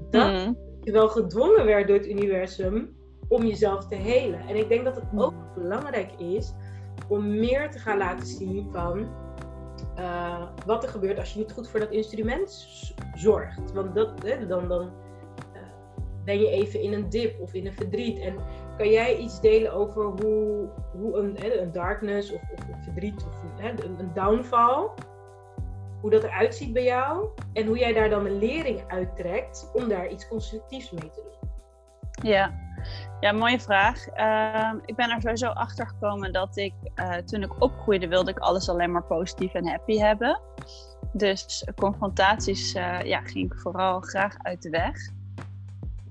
[0.09, 0.53] Dat Mhm.
[0.83, 2.95] je wel gedwongen werd door het universum
[3.27, 4.39] om jezelf te helen.
[4.39, 6.53] En ik denk dat het ook belangrijk is
[7.07, 9.07] om meer te gaan laten zien van
[9.95, 12.67] eh, wat er gebeurt als je niet goed voor dat instrument
[13.13, 13.71] zorgt.
[13.73, 14.81] Want dat, hè, dan, dan
[15.53, 15.61] eh,
[16.25, 18.19] ben je even in een dip of in een verdriet.
[18.19, 18.35] En
[18.77, 23.61] kan jij iets delen over hoe, hoe een, hè, een darkness of, of verdriet of
[23.61, 24.89] hè, een, een downfall,
[26.01, 29.89] hoe dat eruit ziet bij jou en hoe jij daar dan een lering uittrekt om
[29.89, 31.49] daar iets constructiefs mee te doen?
[32.31, 32.53] Ja.
[33.19, 34.07] ja, mooie vraag.
[34.07, 38.39] Ehm, ik ben er sowieso achter gekomen dat ik eh, toen ik opgroeide wilde ik
[38.39, 40.39] alles alleen maar positief en happy hebben.
[41.13, 44.95] Dus confrontaties eh, ja, ging ik vooral graag uit de weg.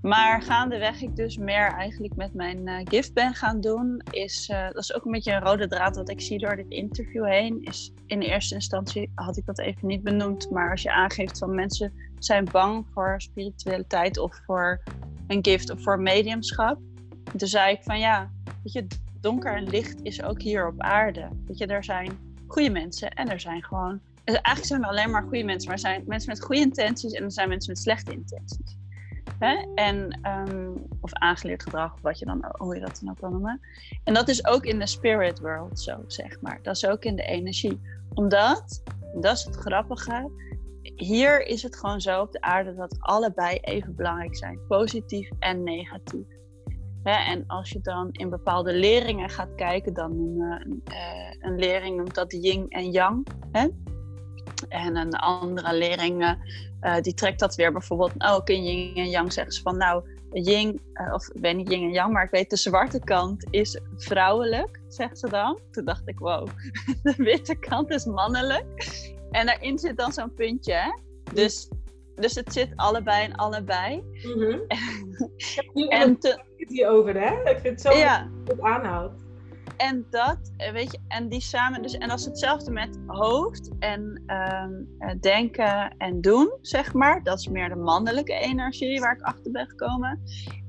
[0.02, 4.66] Maar gaandeweg ik dus meer eigenlijk met mijn eh, gift ben gaan doen, is, eh,
[4.66, 7.62] dat is ook een beetje een rode draad wat ik zie door dit interview heen.
[7.62, 11.54] Is in eerste instantie had ik dat even niet benoemd, maar als je aangeeft van
[11.54, 14.82] mensen zijn bang voor spiritualiteit of voor
[15.26, 16.78] een gift of voor mediumschap.
[17.36, 18.30] Toen zei ik van ja,
[18.62, 18.86] weet je,
[19.20, 21.28] donker en licht is ook hier op aarde.
[21.46, 24.00] Weet je, er zijn goede mensen en er zijn gewoon.
[24.24, 27.12] dus Eigenlijk zijn er alleen maar goede mensen, maar er zijn mensen met goede intenties
[27.12, 28.77] en er zijn mensen met slechte intenties.
[29.38, 29.66] Hè?
[29.74, 30.70] En, ehm,
[31.00, 33.60] of aangeleerd gedrag, wat je dan, hoe je dat dan ook kan noemen.
[34.04, 36.58] En dat is ook in de spirit world zo, zeg maar.
[36.62, 37.80] Dat is ook in de energie.
[38.14, 38.82] Omdat,
[39.20, 40.30] dat is het grappige,
[40.82, 44.58] hier is het gewoon zo op de aarde dat allebei even belangrijk zijn.
[44.68, 46.26] Positief en negatief.
[47.02, 52.14] En als je dan in bepaalde leringen gaat kijken, dan noemen, eh, een leerling noemt
[52.14, 53.26] dat yin en yang.
[53.52, 53.68] Hè?
[54.68, 56.32] En een andere leerling eh,
[56.80, 60.02] eh, die trekt dat weer bijvoorbeeld ook in yin en yang zeggen ze van nou,
[60.32, 63.46] yin, eh, of ik weet niet yin en yang, maar ik weet de zwarte kant
[63.50, 65.58] is vrouwelijk, zegt ze dan.
[65.70, 66.48] Toen dacht ik wow,
[67.02, 68.66] de witte kant is mannelijk.
[69.30, 70.72] En daarin zit dan zo'n puntje.
[70.72, 70.90] Hè?
[71.34, 71.68] Dus,
[72.14, 74.02] dus het zit allebei en allebei.
[74.22, 74.58] Mhm.
[75.74, 77.50] En En te, het hierover, hè?
[77.50, 79.27] Ik vind het zo ja, het aanhoudt.
[79.78, 83.70] En dat, eh, weet je, en die samen dus, en dat is hetzelfde met hoofd
[83.78, 87.22] en ehm, eh, denken en doen, zeg maar.
[87.22, 90.20] Dat is meer de mannelijke energie waar ik achter ben gekomen.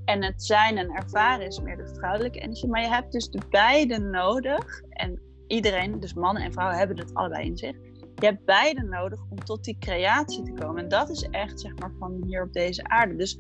[0.06, 2.70] En het zijn en ervaren is meer de vrouwelijke energie.
[2.70, 4.82] Maar je hebt dus de beide nodig.
[4.90, 7.76] En iedereen, dus mannen en vrouwen, hebben het allebei in zich.
[8.16, 10.84] Je hebt beide nodig om tot die creatie te komen.
[10.84, 13.16] En dat is echt, zeg maar, van hier op deze aarde.
[13.16, 13.40] Dus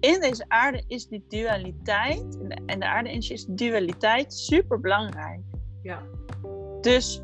[0.00, 5.40] in deze aarde is die dualiteit, en de, aarde is dualiteit super belangrijk.
[5.82, 6.02] Ja.
[6.80, 7.22] Dus,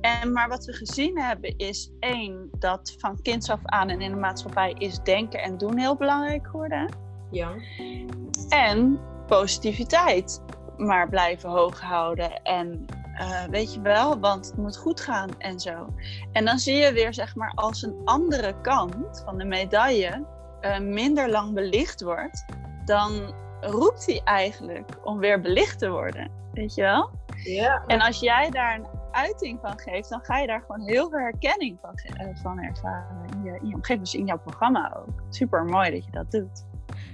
[0.00, 4.10] en, maar wat we gezien hebben is één, dat van kinds af aan en in
[4.10, 6.94] de maatschappij is denken en doen heel belangrijk geworden.
[7.30, 7.54] Ja.
[8.48, 10.42] En positiviteit
[10.76, 12.42] maar blijven hoog houden.
[12.42, 15.94] En eh, weet je wel, want het moet goed gaan en zo.
[16.32, 20.26] En dan zie je weer, zeg maar, als een andere kant van de medaille
[20.60, 22.44] eh, minder lang belicht wordt,
[22.84, 26.30] dan roept hij eigenlijk om weer belicht te worden.
[26.52, 27.10] Weet je wel?
[27.44, 27.84] Ja.
[27.86, 31.18] En als jij daar een uiting van geeft, dan ga je daar gewoon heel veel
[31.18, 35.22] herkenning van, eh, van ervaren in je, in je omgeving, dus in jouw programma ook.
[35.28, 36.68] Super mooi dat je dat doet.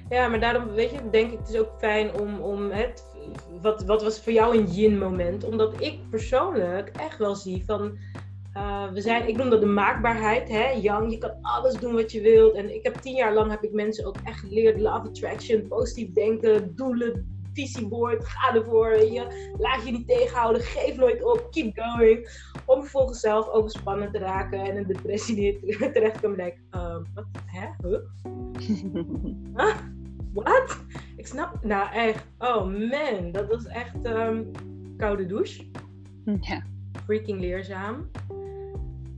[0.09, 3.05] Ja, maar daarom weet je, denk ik, het is ook fijn om, om het,
[3.61, 5.45] wat, wat was voor jou een yin-moment?
[5.45, 7.99] Omdat ik persoonlijk echt wel zie van,
[8.57, 12.13] eh, we zijn, ik noem dat de maakbaarheid, hè, yang, je kan alles doen wat
[12.13, 12.55] je wilt.
[12.55, 16.13] En ik heb tien jaar lang, heb ik mensen ook echt geleerd, love attraction, positief
[16.13, 19.53] denken, doelen, visieboard, ga ervoor, je.
[19.59, 22.29] laat je niet tegenhouden, geef nooit op, keep going.
[22.67, 26.45] Om vervolgens zelf overspannen te raken en een depressie neer terecht te komen.
[26.45, 28.01] Like, uh, wat, hè, huh?
[29.57, 29.77] Huh?
[30.33, 30.79] Wat?
[31.17, 34.43] Ik snap, nou echt, oh man, dat was echt ehm,
[34.97, 35.65] koude douche.
[36.41, 36.63] ja.
[37.05, 38.11] Freaking leerzaam.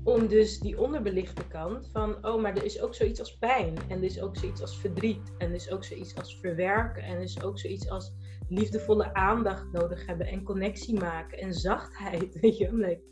[0.05, 3.75] Om dus die onderbelichte kant van, oh, maar er is ook zoiets als pijn.
[3.89, 5.33] En er is ook zoiets als verdriet.
[5.39, 7.03] En er is ook zoiets als verwerken.
[7.03, 8.13] En er is ook zoiets als
[8.49, 10.27] liefdevolle aandacht nodig hebben.
[10.27, 11.39] En connectie maken.
[11.39, 12.35] En zachtheid.
[12.41, 13.03] Weet je, like,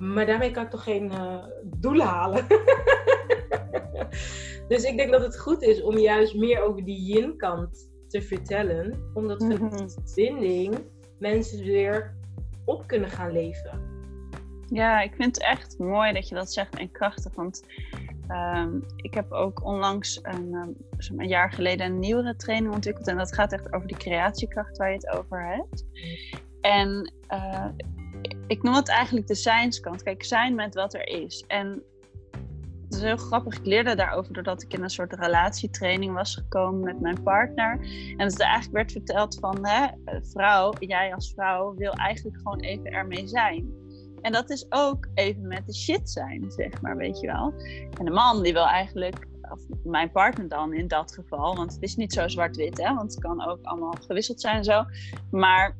[0.00, 2.46] maar daarmee kan ik toch geen uh, doelen halen.
[4.68, 9.10] dus ik denk dat het goed is om juist meer over die yin-kant te vertellen.
[9.14, 9.88] Omdat Mhm.
[9.88, 10.76] verbinding
[11.18, 12.16] mensen weer
[12.64, 13.93] op kunnen gaan leven.
[14.74, 17.34] Ja, ik vind het echt mooi dat je dat zegt en krachtig.
[17.34, 17.64] Want
[18.30, 20.76] um, ik heb ook onlangs een, um,
[21.18, 23.08] een, jaar geleden een nieuwere training ontwikkeld.
[23.08, 25.84] En dat gaat echt over die creatiekracht waar je het over hebt.
[26.60, 27.66] En uh,
[28.46, 30.02] ik noem het eigenlijk de zijnskant.
[30.02, 31.44] Kijk, zijn met wat er is.
[31.46, 31.82] En
[32.88, 33.58] is heel grappig.
[33.58, 37.78] Ik leerde daarover doordat ik in een soort relatietraining was gekomen met mijn partner.
[38.16, 39.86] En er eigenlijk werd verteld van, hè,
[40.20, 43.83] vrouw, jij als vrouw wil eigenlijk gewoon even ermee zijn.
[44.24, 47.54] En dat is ook even met de shit zijn, zeg maar, weet je wel.
[47.98, 51.82] En de man die wil eigenlijk, of mijn partner dan in dat geval, want het
[51.82, 54.84] is niet zo zwart-wit, hè, want het kan ook allemaal gewisseld zijn en zo.
[55.30, 55.76] Maar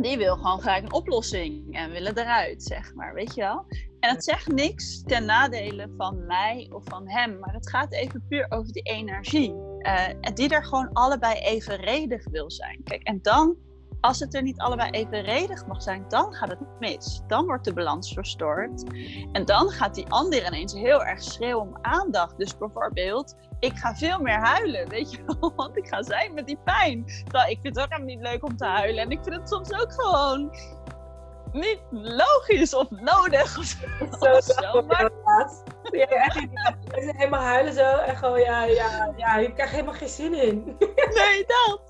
[0.00, 3.66] die wil gewoon gelijk een oplossing en willen eruit, zeg maar, weet je wel.
[4.00, 8.24] En het zegt niks ten nadele van mij of van hem, maar het gaat even
[8.28, 9.54] puur over die energie.
[9.78, 12.80] Uh, die er gewoon allebei evenredig wil zijn.
[12.84, 13.56] Kijk, en dan,
[14.00, 17.22] als het er niet allebei evenredig mag zijn, dan gaat het mis.
[17.26, 18.84] Dan wordt de balans verstoord.
[19.32, 22.38] En dan gaat die ander ineens heel erg schreeuwen om aandacht.
[22.38, 25.52] Dus bijvoorbeeld, ik ga veel meer huilen, weet je wel.
[25.56, 27.04] Want ik ga zijn met die pijn.
[27.24, 29.02] Terwijl ik vind het ook helemaal niet leuk om te huilen.
[29.02, 30.56] En ik vind het soms ook gewoon
[31.52, 33.58] niet logisch of nodig.
[33.58, 33.76] Of
[34.20, 34.82] zo, of zo.
[34.82, 35.10] Maar...
[35.82, 36.46] Ja, echt,
[36.90, 40.76] helemaal huilen zo en gewoon, ja, ja, ja, je krijgt helemaal geen zin in.
[41.14, 41.87] Nee, dat.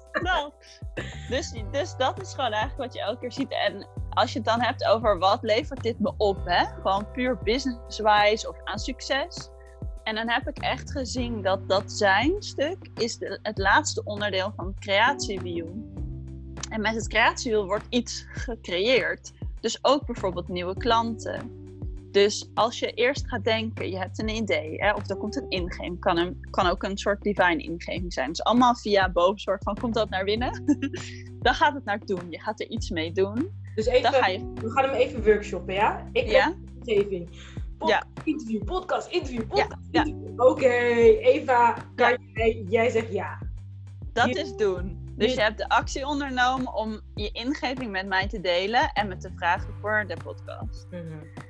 [1.29, 3.51] Dus, dus dat is gewoon eigenlijk wat je elke keer ziet.
[3.51, 6.65] En als je het dan hebt over wat levert dit me op, hè?
[6.83, 9.49] gewoon puur business-wise of aan succes.
[10.03, 14.53] En dan heb ik echt gezien dat dat zijn stuk is de, het laatste onderdeel
[14.57, 15.69] van het creatiewiel.
[16.71, 19.33] En met het creatiewiel wordt iets gecreëerd.
[19.61, 21.68] Dus ook bijvoorbeeld nieuwe klanten.
[22.11, 25.49] Dus als je eerst gaat denken, je hebt een idee, hè, of er komt een
[25.49, 28.29] ingeving, kan, een, kan ook een soort divine ingeving zijn.
[28.29, 30.65] Dus allemaal via boven soort van, komt dat naar binnen?
[31.43, 32.31] dan gaat het naar doen.
[32.31, 33.51] Je gaat er iets mee doen.
[33.75, 34.53] Dus even, ga je...
[34.55, 36.09] we gaan hem even workshoppen, ja?
[36.13, 36.45] Ik ja?
[36.45, 37.29] heb een ingeving.
[37.87, 38.05] ja.
[38.25, 40.07] Interview, podcast, interview, podcast, ja.
[40.37, 40.73] Oké,
[41.21, 43.39] Eva, kan jij, jij zegt ja.
[44.13, 45.07] Dat is doen.
[45.17, 49.21] Dus je hebt de actie ondernomen om je ingeving met mij te delen en met
[49.21, 50.87] te vragen voor de podcast.
[50.91, 51.48] Mhm.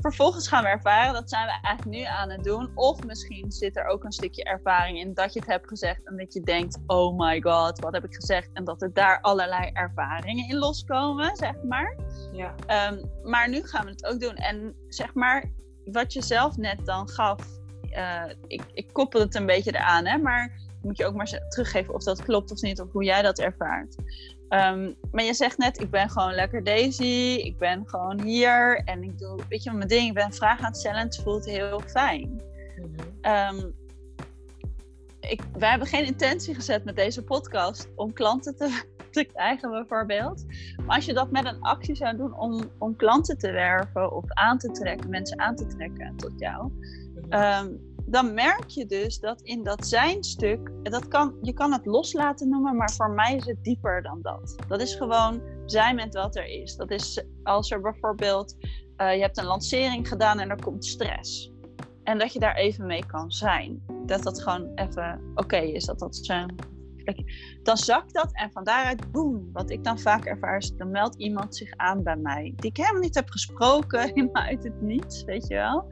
[0.00, 2.70] Vervolgens gaan we ervaren, dat zijn we eigenlijk nu aan het doen.
[2.74, 6.16] Of misschien zit er ook een stukje ervaring in dat je het hebt gezegd en
[6.16, 8.50] dat je denkt: oh my god, wat heb ik gezegd?
[8.52, 11.96] En dat er daar allerlei ervaringen in loskomen, zeg maar.
[12.32, 12.54] Ja.
[12.90, 14.34] Um, maar nu gaan we het ook doen.
[14.34, 15.50] En zeg maar,
[15.84, 17.40] wat je zelf net dan gaf,
[17.92, 21.94] uh, ik, ik koppel het een beetje eraan, hè, maar moet je ook maar teruggeven
[21.94, 23.96] of dat klopt of niet, of hoe jij dat ervaart.
[24.52, 29.02] Um, maar je zegt net, ik ben gewoon lekker Daisy, ik ben gewoon hier en
[29.02, 31.44] ik doe, weet je, mijn ding, ik ben vragen aan het stellen en het voelt
[31.44, 32.42] heel fijn.
[33.22, 33.74] um,
[35.20, 40.44] ik, wij hebben geen intentie gezet met deze podcast om klanten te, te krijgen, bijvoorbeeld.
[40.86, 44.24] Maar als je dat met een actie zou doen om, om klanten te werven of
[44.28, 46.72] aan te trekken, mensen aan te trekken tot jou,
[47.28, 52.48] um, dan merk je dus dat in dat zijn-stuk, dat kan, je kan het loslaten
[52.48, 54.56] noemen, maar voor mij is het dieper dan dat.
[54.68, 56.76] Dat is gewoon zijn met wat er is.
[56.76, 58.56] Dat is als er bijvoorbeeld,
[58.96, 61.52] uh, je hebt een lancering gedaan en er komt stress.
[62.02, 63.82] En dat je daar even mee kan zijn.
[64.06, 65.84] Dat dat gewoon even oké is.
[65.84, 66.54] Dat dat zijn.
[67.62, 71.16] Dan zakt dat en van daaruit, boem, wat ik dan vaak ervaar is, dan meldt
[71.16, 72.52] iemand zich aan bij mij.
[72.56, 75.88] Die ik helemaal niet heb gesproken, helemaal uit het niets, weet je wel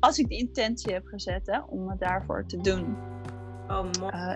[0.00, 2.96] als ik de intentie heb gezet hè, om het daarvoor te doen.
[3.68, 4.12] Oh, mooi.
[4.12, 4.34] Uh,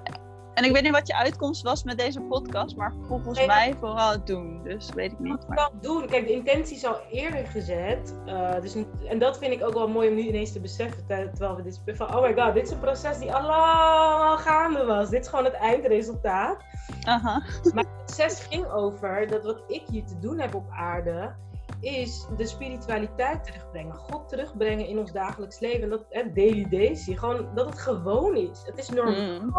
[0.55, 4.11] en ik weet niet wat je uitkomst was met deze podcast, maar volgens mij vooral
[4.11, 4.63] het doen.
[4.63, 5.49] Dus weet ik niet.
[5.49, 5.71] Maar...
[5.81, 6.07] doen.
[6.07, 8.15] Kijk, de intentie is al eerder gezet.
[8.27, 8.77] Uh, dus,
[9.09, 11.07] en dat vind ik ook wel mooi om nu ineens te beseffen.
[11.07, 15.11] Terwijl we dit van, oh my god, dit is een proces die al gaande was.
[15.11, 16.63] Dit is gewoon het eindresultaat.
[17.05, 17.43] Aha.
[17.75, 21.35] Maar het proces ging over dat wat ik hier te doen heb op aarde
[21.81, 23.95] is de spiritualiteit terugbrengen.
[23.95, 25.83] God terugbrengen in ons dagelijks leven.
[25.83, 28.63] En dat, hè, daily daisy, gewoon dat het gewoon is.
[28.65, 29.57] Het is normaal mm.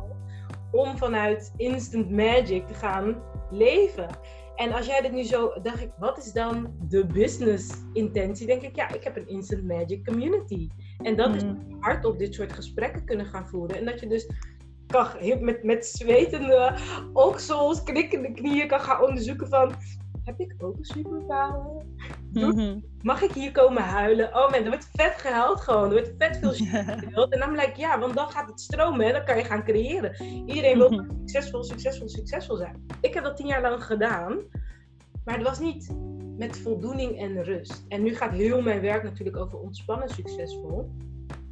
[0.72, 4.08] om vanuit instant magic te gaan leven.
[4.56, 8.48] En als jij dit nu zo, dacht ik, wat is dan de business intentie?
[8.48, 10.70] Denk ik, ja, ik heb een instant magic community.
[10.98, 11.78] En dat is mm.
[11.80, 13.78] hardop dit soort gesprekken kunnen gaan voeren.
[13.78, 14.30] En dat je dus
[14.88, 15.08] kan,
[15.40, 16.78] met, met zwetende
[17.14, 19.74] oksels, knikkende knieën kan gaan onderzoeken van
[20.38, 21.86] heb ik ook een superpower?
[22.34, 22.80] Mhm.
[23.02, 24.28] Mag ik hier komen huilen?
[24.28, 25.84] Oh man, er wordt vet gehuild gewoon.
[25.84, 27.34] Er wordt vet veel gehuild.
[27.34, 30.24] En dan blijkt ja, want dan gaat het stromen en dan kan je gaan creëren.
[30.24, 31.10] Iedereen wil mhm.
[31.20, 32.86] succesvol, succesvol, succesvol zijn.
[33.02, 34.40] Ik heb dat tien jaar lang gedaan.
[35.26, 35.96] Maar het was niet
[36.38, 37.86] met voldoening en rust.
[37.88, 40.92] En nu gaat heel mijn werk natuurlijk over ontspannen succesvol.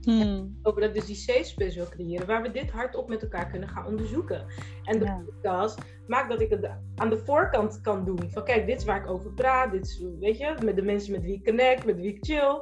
[0.02, 0.60] Hmm.
[0.64, 3.70] Over dat dus die safe space wil creëren, waar we dit hardop met elkaar kunnen
[3.70, 4.46] gaan onderzoeken.
[4.84, 8.32] En de podcast maakt dat ik het aan de voorkant kan doen.
[8.32, 11.12] Van kijk, dit is waar ik over praat, dit is, weet je, met de mensen
[11.12, 12.62] met wie ik connect, met wie ik chill.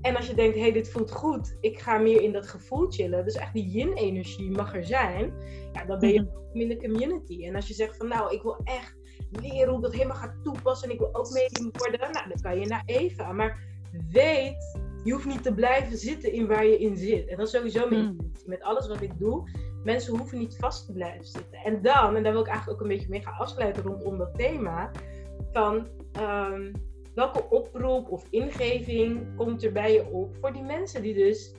[0.00, 2.90] En als je denkt, hé, hey, dit voelt goed, ik ga meer in dat gevoel
[2.90, 3.24] chillen.
[3.24, 5.32] Dus echt die yin-energie mag er zijn.
[5.72, 6.18] Ja, dan ben je
[6.52, 6.60] hmm.
[6.60, 7.46] in de community.
[7.46, 8.96] En als je zegt van, nou, ik wil echt
[9.30, 12.40] leren hoe ik dat helemaal ga toepassen en ik wil ook medium worden, nou, dan
[12.40, 13.32] kan je naar Eva.
[13.32, 13.58] Maar
[14.10, 17.28] weet je hoeft niet te blijven zitten in waar je in zit.
[17.28, 18.08] En dat is sowieso mijn Mm.
[18.08, 18.48] intentie.
[18.48, 19.50] Met alles wat ik doe,
[19.84, 21.58] mensen hoeven niet vast te blijven zitten.
[21.64, 24.34] En dan, en daar wil ik eigenlijk ook een beetje mee gaan afsluiten rondom dat
[24.34, 24.90] thema,
[25.52, 26.72] van ehm,
[27.14, 31.54] welke oproep of ingeving komt er bij je op voor die mensen die dus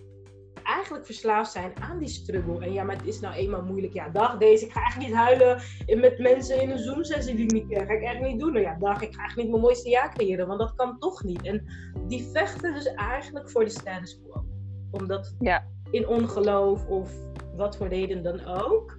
[0.63, 2.59] eigenlijk verslaafd zijn aan die struggle.
[2.65, 3.93] En ja, maar het is nou eenmaal moeilijk.
[3.93, 5.61] Ja, dag deze, ik ga eigenlijk niet huilen
[6.01, 7.85] met mensen in een Zoom-sessie die ik niet ken.
[7.85, 8.51] Ga ik echt niet doen.
[8.51, 11.23] Nou ja, dag, ik ga eigenlijk niet mijn mooiste jaar creëren, want dat kan toch
[11.23, 11.41] niet.
[11.41, 11.65] En
[12.07, 14.45] die vechten dus eigenlijk voor de status quo.
[14.91, 15.63] Omdat Ja.
[15.91, 17.11] in ongeloof of
[17.55, 18.97] wat voor reden dan ook.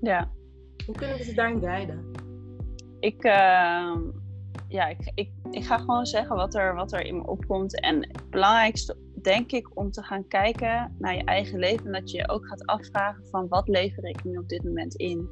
[0.00, 0.30] Ja.
[0.86, 2.10] Hoe kunnen we ze daarin guiden?
[3.00, 4.00] Ik, ehm,
[4.68, 7.80] ja, ik, ik, ik ga gewoon zeggen wat er, wat er in me opkomt.
[7.80, 8.96] En het belangrijkste,
[9.26, 11.86] denk ik, om te gaan kijken naar je eigen leven.
[11.86, 14.94] En dat je je ook gaat afvragen van wat lever ik nu op dit moment
[14.94, 15.30] in.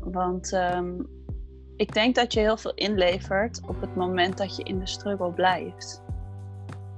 [0.00, 0.92] Want ehm,
[1.76, 5.32] ik denk dat je heel veel inlevert op het moment dat je in de struggle
[5.32, 6.02] blijft.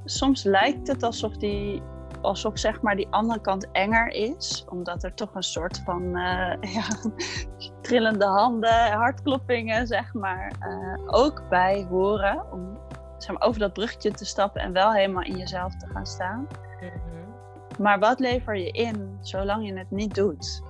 [0.05, 1.83] Soms lijkt het alsof, die,
[2.21, 4.65] alsof zeg maar die andere kant enger is.
[4.69, 6.87] Omdat er toch een soort van eh, ja,
[7.81, 12.53] trillende handen, hartkloppingen, zeg maar, eh, ook bij horen.
[12.53, 12.79] Om
[13.23, 16.47] zeg maar, over dat bruggetje te stappen en wel helemaal in jezelf te gaan staan.
[17.79, 20.63] Maar wat lever je in zolang je het niet doet?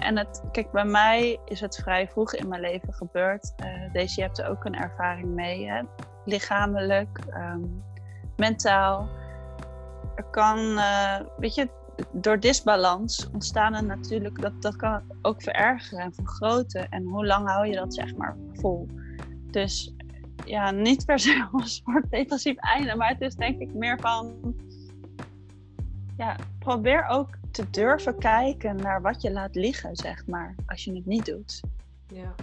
[0.00, 3.52] En het, kijk, bij mij is het vrij vroeg in mijn leven gebeurd.
[3.56, 5.68] Eh deze, je hebt er ook een ervaring mee.
[5.68, 5.82] Hè?
[6.24, 7.60] Lichamelijk, ehm,
[8.36, 9.08] mentaal.
[10.14, 11.68] Er kan, eh, weet je,
[12.12, 16.88] door disbalans ontstaan er natuurlijk, dat, dat kan ook verergeren en vergroten.
[16.88, 18.86] En hoe lang hou je dat zeg maar vol?
[19.46, 19.94] Dus
[20.44, 24.54] ja, niet per se een soort depressief einde, maar het is denk ik meer van,
[26.16, 30.94] ja, probeer ook te durven kijken naar wat je laat liggen, zeg maar, als je
[30.94, 31.60] het niet doet.
[32.06, 32.34] Ja.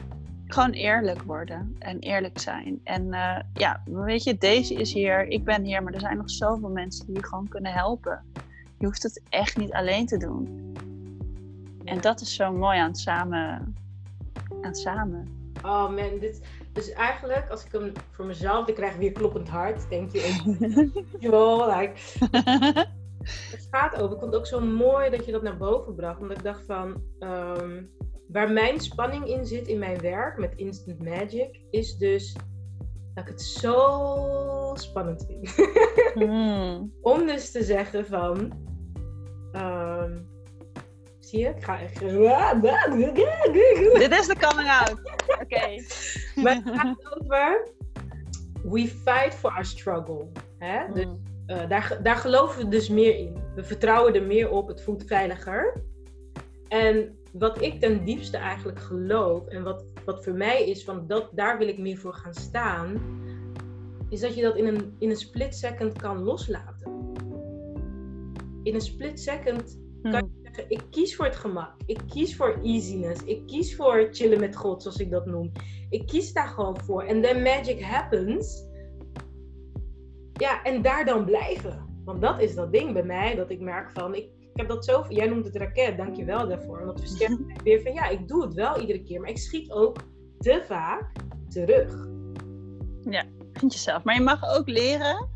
[0.48, 2.80] Gewoon eerlijk worden en eerlijk zijn.
[2.84, 6.30] En eh, ja, weet je, deze is hier, ik ben hier, maar er zijn nog
[6.30, 8.24] zoveel mensen die je gewoon kunnen helpen.
[8.78, 10.74] Je hoeft het echt niet alleen te doen.
[11.84, 13.76] En dat is zo mooi aan het samen.
[14.50, 15.28] Aan het samen.
[15.64, 16.42] Oh man, dit,
[16.78, 20.90] dus eigenlijk, als ik hem voor mezelf, ik krijg weer kloppend hart, denk je.
[21.20, 21.94] Joh, like,
[23.56, 24.14] het gaat over.
[24.14, 26.20] Ik vond het ook zo mooi dat je dat naar boven bracht.
[26.20, 27.84] Omdat ik dacht van, ehm,
[28.28, 32.36] waar mijn spanning in zit in mijn werk met Instant Magic, is dus
[33.14, 35.50] dat ik het zo spannend vind.
[36.14, 36.94] Hmm.
[37.02, 38.54] Om dus te zeggen van,
[39.52, 40.20] ehm,
[41.28, 42.00] zie je, ik ga echt...
[44.00, 45.00] Dit is de coming out.
[45.42, 45.84] Oké.
[46.42, 47.68] Maar het gaat over,
[48.64, 50.28] we fight for our struggle.
[50.58, 50.94] Hè?
[50.94, 51.36] Dus Hmm.
[51.48, 53.38] Eh, daar, daar geloven we dus meer in.
[53.56, 55.84] We vertrouwen er meer op, het voelt veiliger.
[56.68, 61.30] En wat ik ten diepste eigenlijk geloof, en wat, wat voor mij is, van dat,
[61.32, 63.02] daar wil ik meer voor gaan staan,
[64.10, 67.12] is dat je dat in een, in een split second kan loslaten.
[68.64, 70.32] In een split second kan Hmm.
[70.42, 71.72] je ik kies voor het gemak.
[71.86, 73.24] Ik kies voor easiness.
[73.24, 75.52] Ik kies voor chillen met God, zoals ik dat noem.
[75.90, 77.04] Ik kies daar gewoon voor.
[77.04, 78.66] En then magic happens.
[80.34, 82.02] Ja, en daar dan blijven.
[82.06, 84.86] Want dat is dat ding bij mij, dat ik merk van, ik, ik heb dat
[84.86, 86.78] zo, jij noemt het raket, dankjewel daarvoor.
[86.78, 89.38] Want dat versterkt mij weer van, ja, ik doe het wel iedere keer, maar ik
[89.38, 89.98] schiet ook
[90.40, 91.12] te vaak
[91.50, 92.08] terug.
[93.54, 94.04] Vind jezelf.
[94.04, 95.30] Maar je mag ook leren.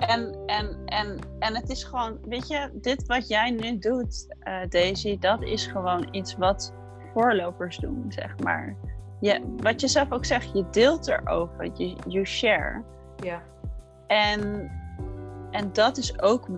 [0.00, 4.68] En, en, en, en het is gewoon, weet je, dit wat jij nu doet, eh,
[4.68, 6.74] Daisy, dat is gewoon iets wat
[7.12, 8.76] voorlopers doen, zeg maar.
[9.20, 12.82] Je, wat je zelf ook zegt, je deelt erover, je you share.
[13.16, 13.42] Ja,
[14.06, 14.70] En,
[15.50, 16.48] en dat is ook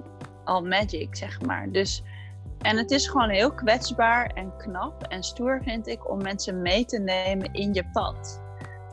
[0.45, 1.71] al magic, zeg maar.
[1.71, 2.05] Dus,
[2.59, 6.85] en het is gewoon heel kwetsbaar en knap en stoer, vind ik, om mensen mee
[6.85, 8.41] te nemen in je pad.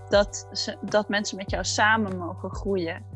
[0.10, 3.09] Dat, ze, dat mensen met jou samen mogen groeien.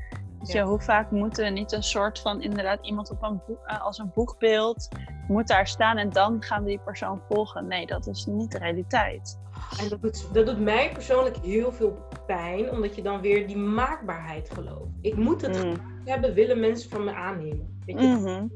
[0.44, 0.66] Weet je, Ja.
[0.66, 3.98] hoe vaak moet er niet een soort van inderdaad iemand op een boek, eh, als
[3.98, 4.88] een boegbeeld
[5.28, 7.68] moet daar staan en dan gaan we die persoon volgen?
[7.68, 9.40] Nee, dat is niet de realiteit.
[9.80, 13.58] en dat doet, dat doet mij persoonlijk heel veel pijn, omdat je dan weer die
[13.58, 14.92] maakbaarheid gelooft.
[15.02, 15.74] Ik moet het Mm.
[16.06, 17.80] hebben, willen mensen van me aannemen.
[17.86, 18.08] Weet je?
[18.08, 18.48] Mhm.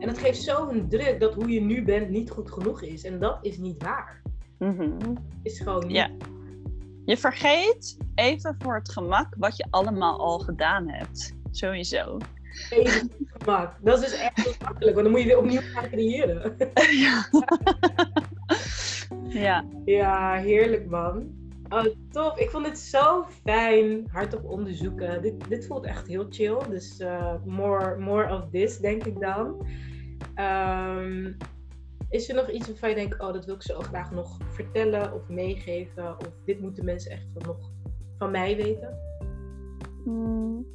[0.00, 3.04] En dat geeft zo'n druk dat hoe je nu bent niet goed genoeg is.
[3.04, 4.22] En dat is niet waar.
[4.58, 4.90] Mhm.
[5.42, 6.08] Is gewoon niet Ja.
[7.04, 11.34] Je vergeet even voor het gemak wat je allemaal al gedaan hebt.
[11.50, 12.18] Sowieso.
[12.70, 13.76] even gemak.
[13.80, 16.56] Dat is dus echt heel makkelijk, want dan moet je weer opnieuw gaan creëren.
[17.06, 17.28] ja.
[19.46, 19.64] ja.
[19.84, 21.40] Ja, heerlijk man.
[21.68, 22.38] Oh, tof.
[22.38, 24.08] Ik vond het zo fijn.
[24.10, 25.22] Hardop onderzoeken.
[25.22, 26.58] Dit, dit voelt echt heel chill.
[26.68, 29.66] Dus eh, more, more of this, denk ik dan.
[30.34, 31.32] Ehm,
[32.12, 35.14] is er nog iets waarvan je denkt, oh, dat wil ik zo graag nog vertellen
[35.14, 36.18] of meegeven?
[36.18, 37.70] Of dit moeten mensen echt van, nog
[38.18, 38.98] van mij weten?
[40.04, 40.66] Mm.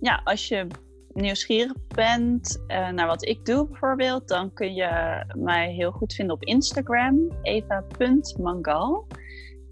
[0.00, 0.66] ja, als je
[1.12, 6.34] nieuwsgierig bent uh, naar wat ik doe bijvoorbeeld, dan kun je mij heel goed vinden
[6.34, 9.06] op Instagram, eva.mangal.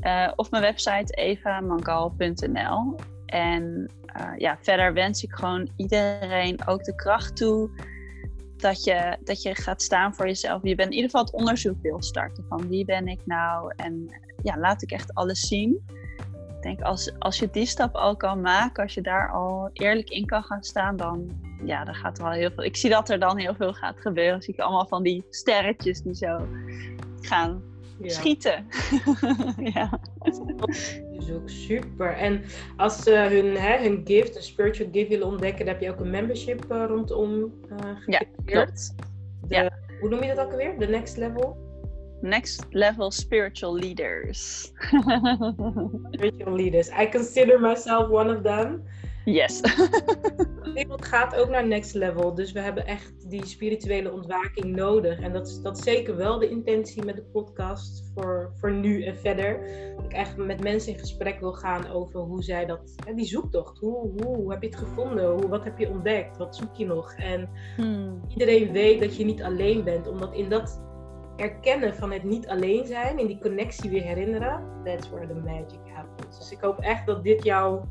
[0.01, 2.95] Uh, of mijn website evamangal.nl.
[3.27, 7.71] En uh, ja, verder wens ik gewoon iedereen ook de kracht toe
[8.61, 10.63] dat je, dat je gaat staan voor jezelf.
[10.63, 14.09] Je bent in ieder geval het onderzoek wil starten van wie ben ik nou en
[14.43, 15.85] ja, laat ik echt alles zien.
[16.57, 20.11] Ik denk als, als je die stap al kan maken, als je daar al eerlijk
[20.11, 22.65] in kan gaan staan, dan, ja, dan gaat er wel heel veel.
[22.65, 24.43] Ik zie dat er dan heel veel gaat gebeuren.
[24.43, 26.49] Zie ik allemaal van die sterretjes die zo
[27.21, 27.70] gaan
[28.03, 28.67] schieten.
[29.75, 30.01] ja.
[31.19, 32.13] is ook super.
[32.13, 32.43] En
[32.77, 36.01] als ze hun, hè, hun gift, een spiritual gift willen ontdekken, dan heb je ook
[36.01, 38.95] een membership uh, rondom uh, Ja, klopt.
[39.49, 39.71] De, ja.
[40.01, 40.79] Hoe noem je dat ook alweer?
[40.79, 41.69] De next level?
[42.21, 44.73] Next level spiritual leaders.
[46.11, 46.89] spiritual leaders.
[46.89, 48.83] I consider myself one of them.
[49.25, 49.61] Yes.
[50.63, 52.35] de wereld gaat ook naar next level.
[52.35, 55.21] Dus we hebben echt die spirituele ontwaking nodig.
[55.21, 59.05] En dat is, dat is zeker wel de intentie met de podcast voor, voor nu
[59.05, 59.61] en verder.
[59.97, 63.79] Dat ik echt met mensen in gesprek wil gaan over hoe zij dat, die zoektocht.
[63.79, 65.31] Hoe, hoe, heb je het gevonden?
[65.31, 66.37] Hoe, wat heb je ontdekt?
[66.37, 67.13] Wat zoek je nog?
[67.13, 68.21] En hmm.
[68.29, 70.07] iedereen weet dat je niet alleen bent.
[70.07, 70.81] Omdat in dat
[71.37, 75.81] erkennen van het niet alleen zijn, in die connectie weer herinneren, that's where the magic
[75.95, 76.39] happens.
[76.39, 77.85] Dus ik hoop echt dat dit jou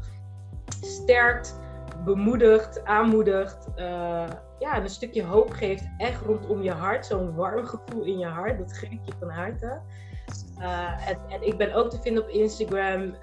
[0.70, 1.60] sterkt,
[2.04, 3.68] bemoedigt, aanmoedigt.
[3.76, 4.28] Uh,
[4.60, 7.06] ja, en een stukje hoop geeft echt rondom je hart.
[7.06, 8.58] Zo'n warm gevoel in je hart.
[8.58, 9.82] Dat geef ik je van harte.
[10.58, 13.02] Uh, en, en, ik ben ook te vinden op Instagram.
[13.02, 13.16] Uh,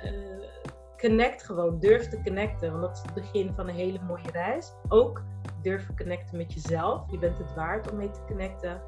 [0.99, 1.79] connect gewoon.
[1.79, 2.71] Durf te connecten.
[2.71, 4.73] Want dat is het begin van een hele mooie reis.
[4.89, 5.23] Ook
[5.63, 7.11] durf te connecten met jezelf.
[7.11, 8.81] Je bent het waard om mee te connecten.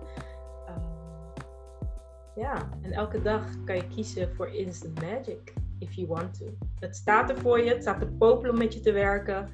[2.34, 6.44] ja, en elke dag kan je kiezen voor instant magic if you want to.
[6.80, 9.50] Het staat er voor je, het staat te popelen om met je te werken.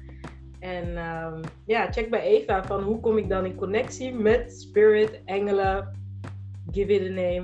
[0.59, 5.21] En um, ja, check bij Eva van hoe kom ik dan in connectie met spirit,
[5.25, 5.91] engelen,
[6.71, 7.43] give it a name.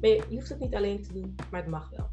[0.00, 2.08] Je, je, hoeft het niet alleen te doen, maar het mag wel.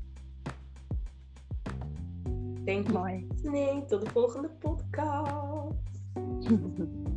[2.65, 3.85] Thank you.
[3.87, 5.75] Tot de volgende podcast.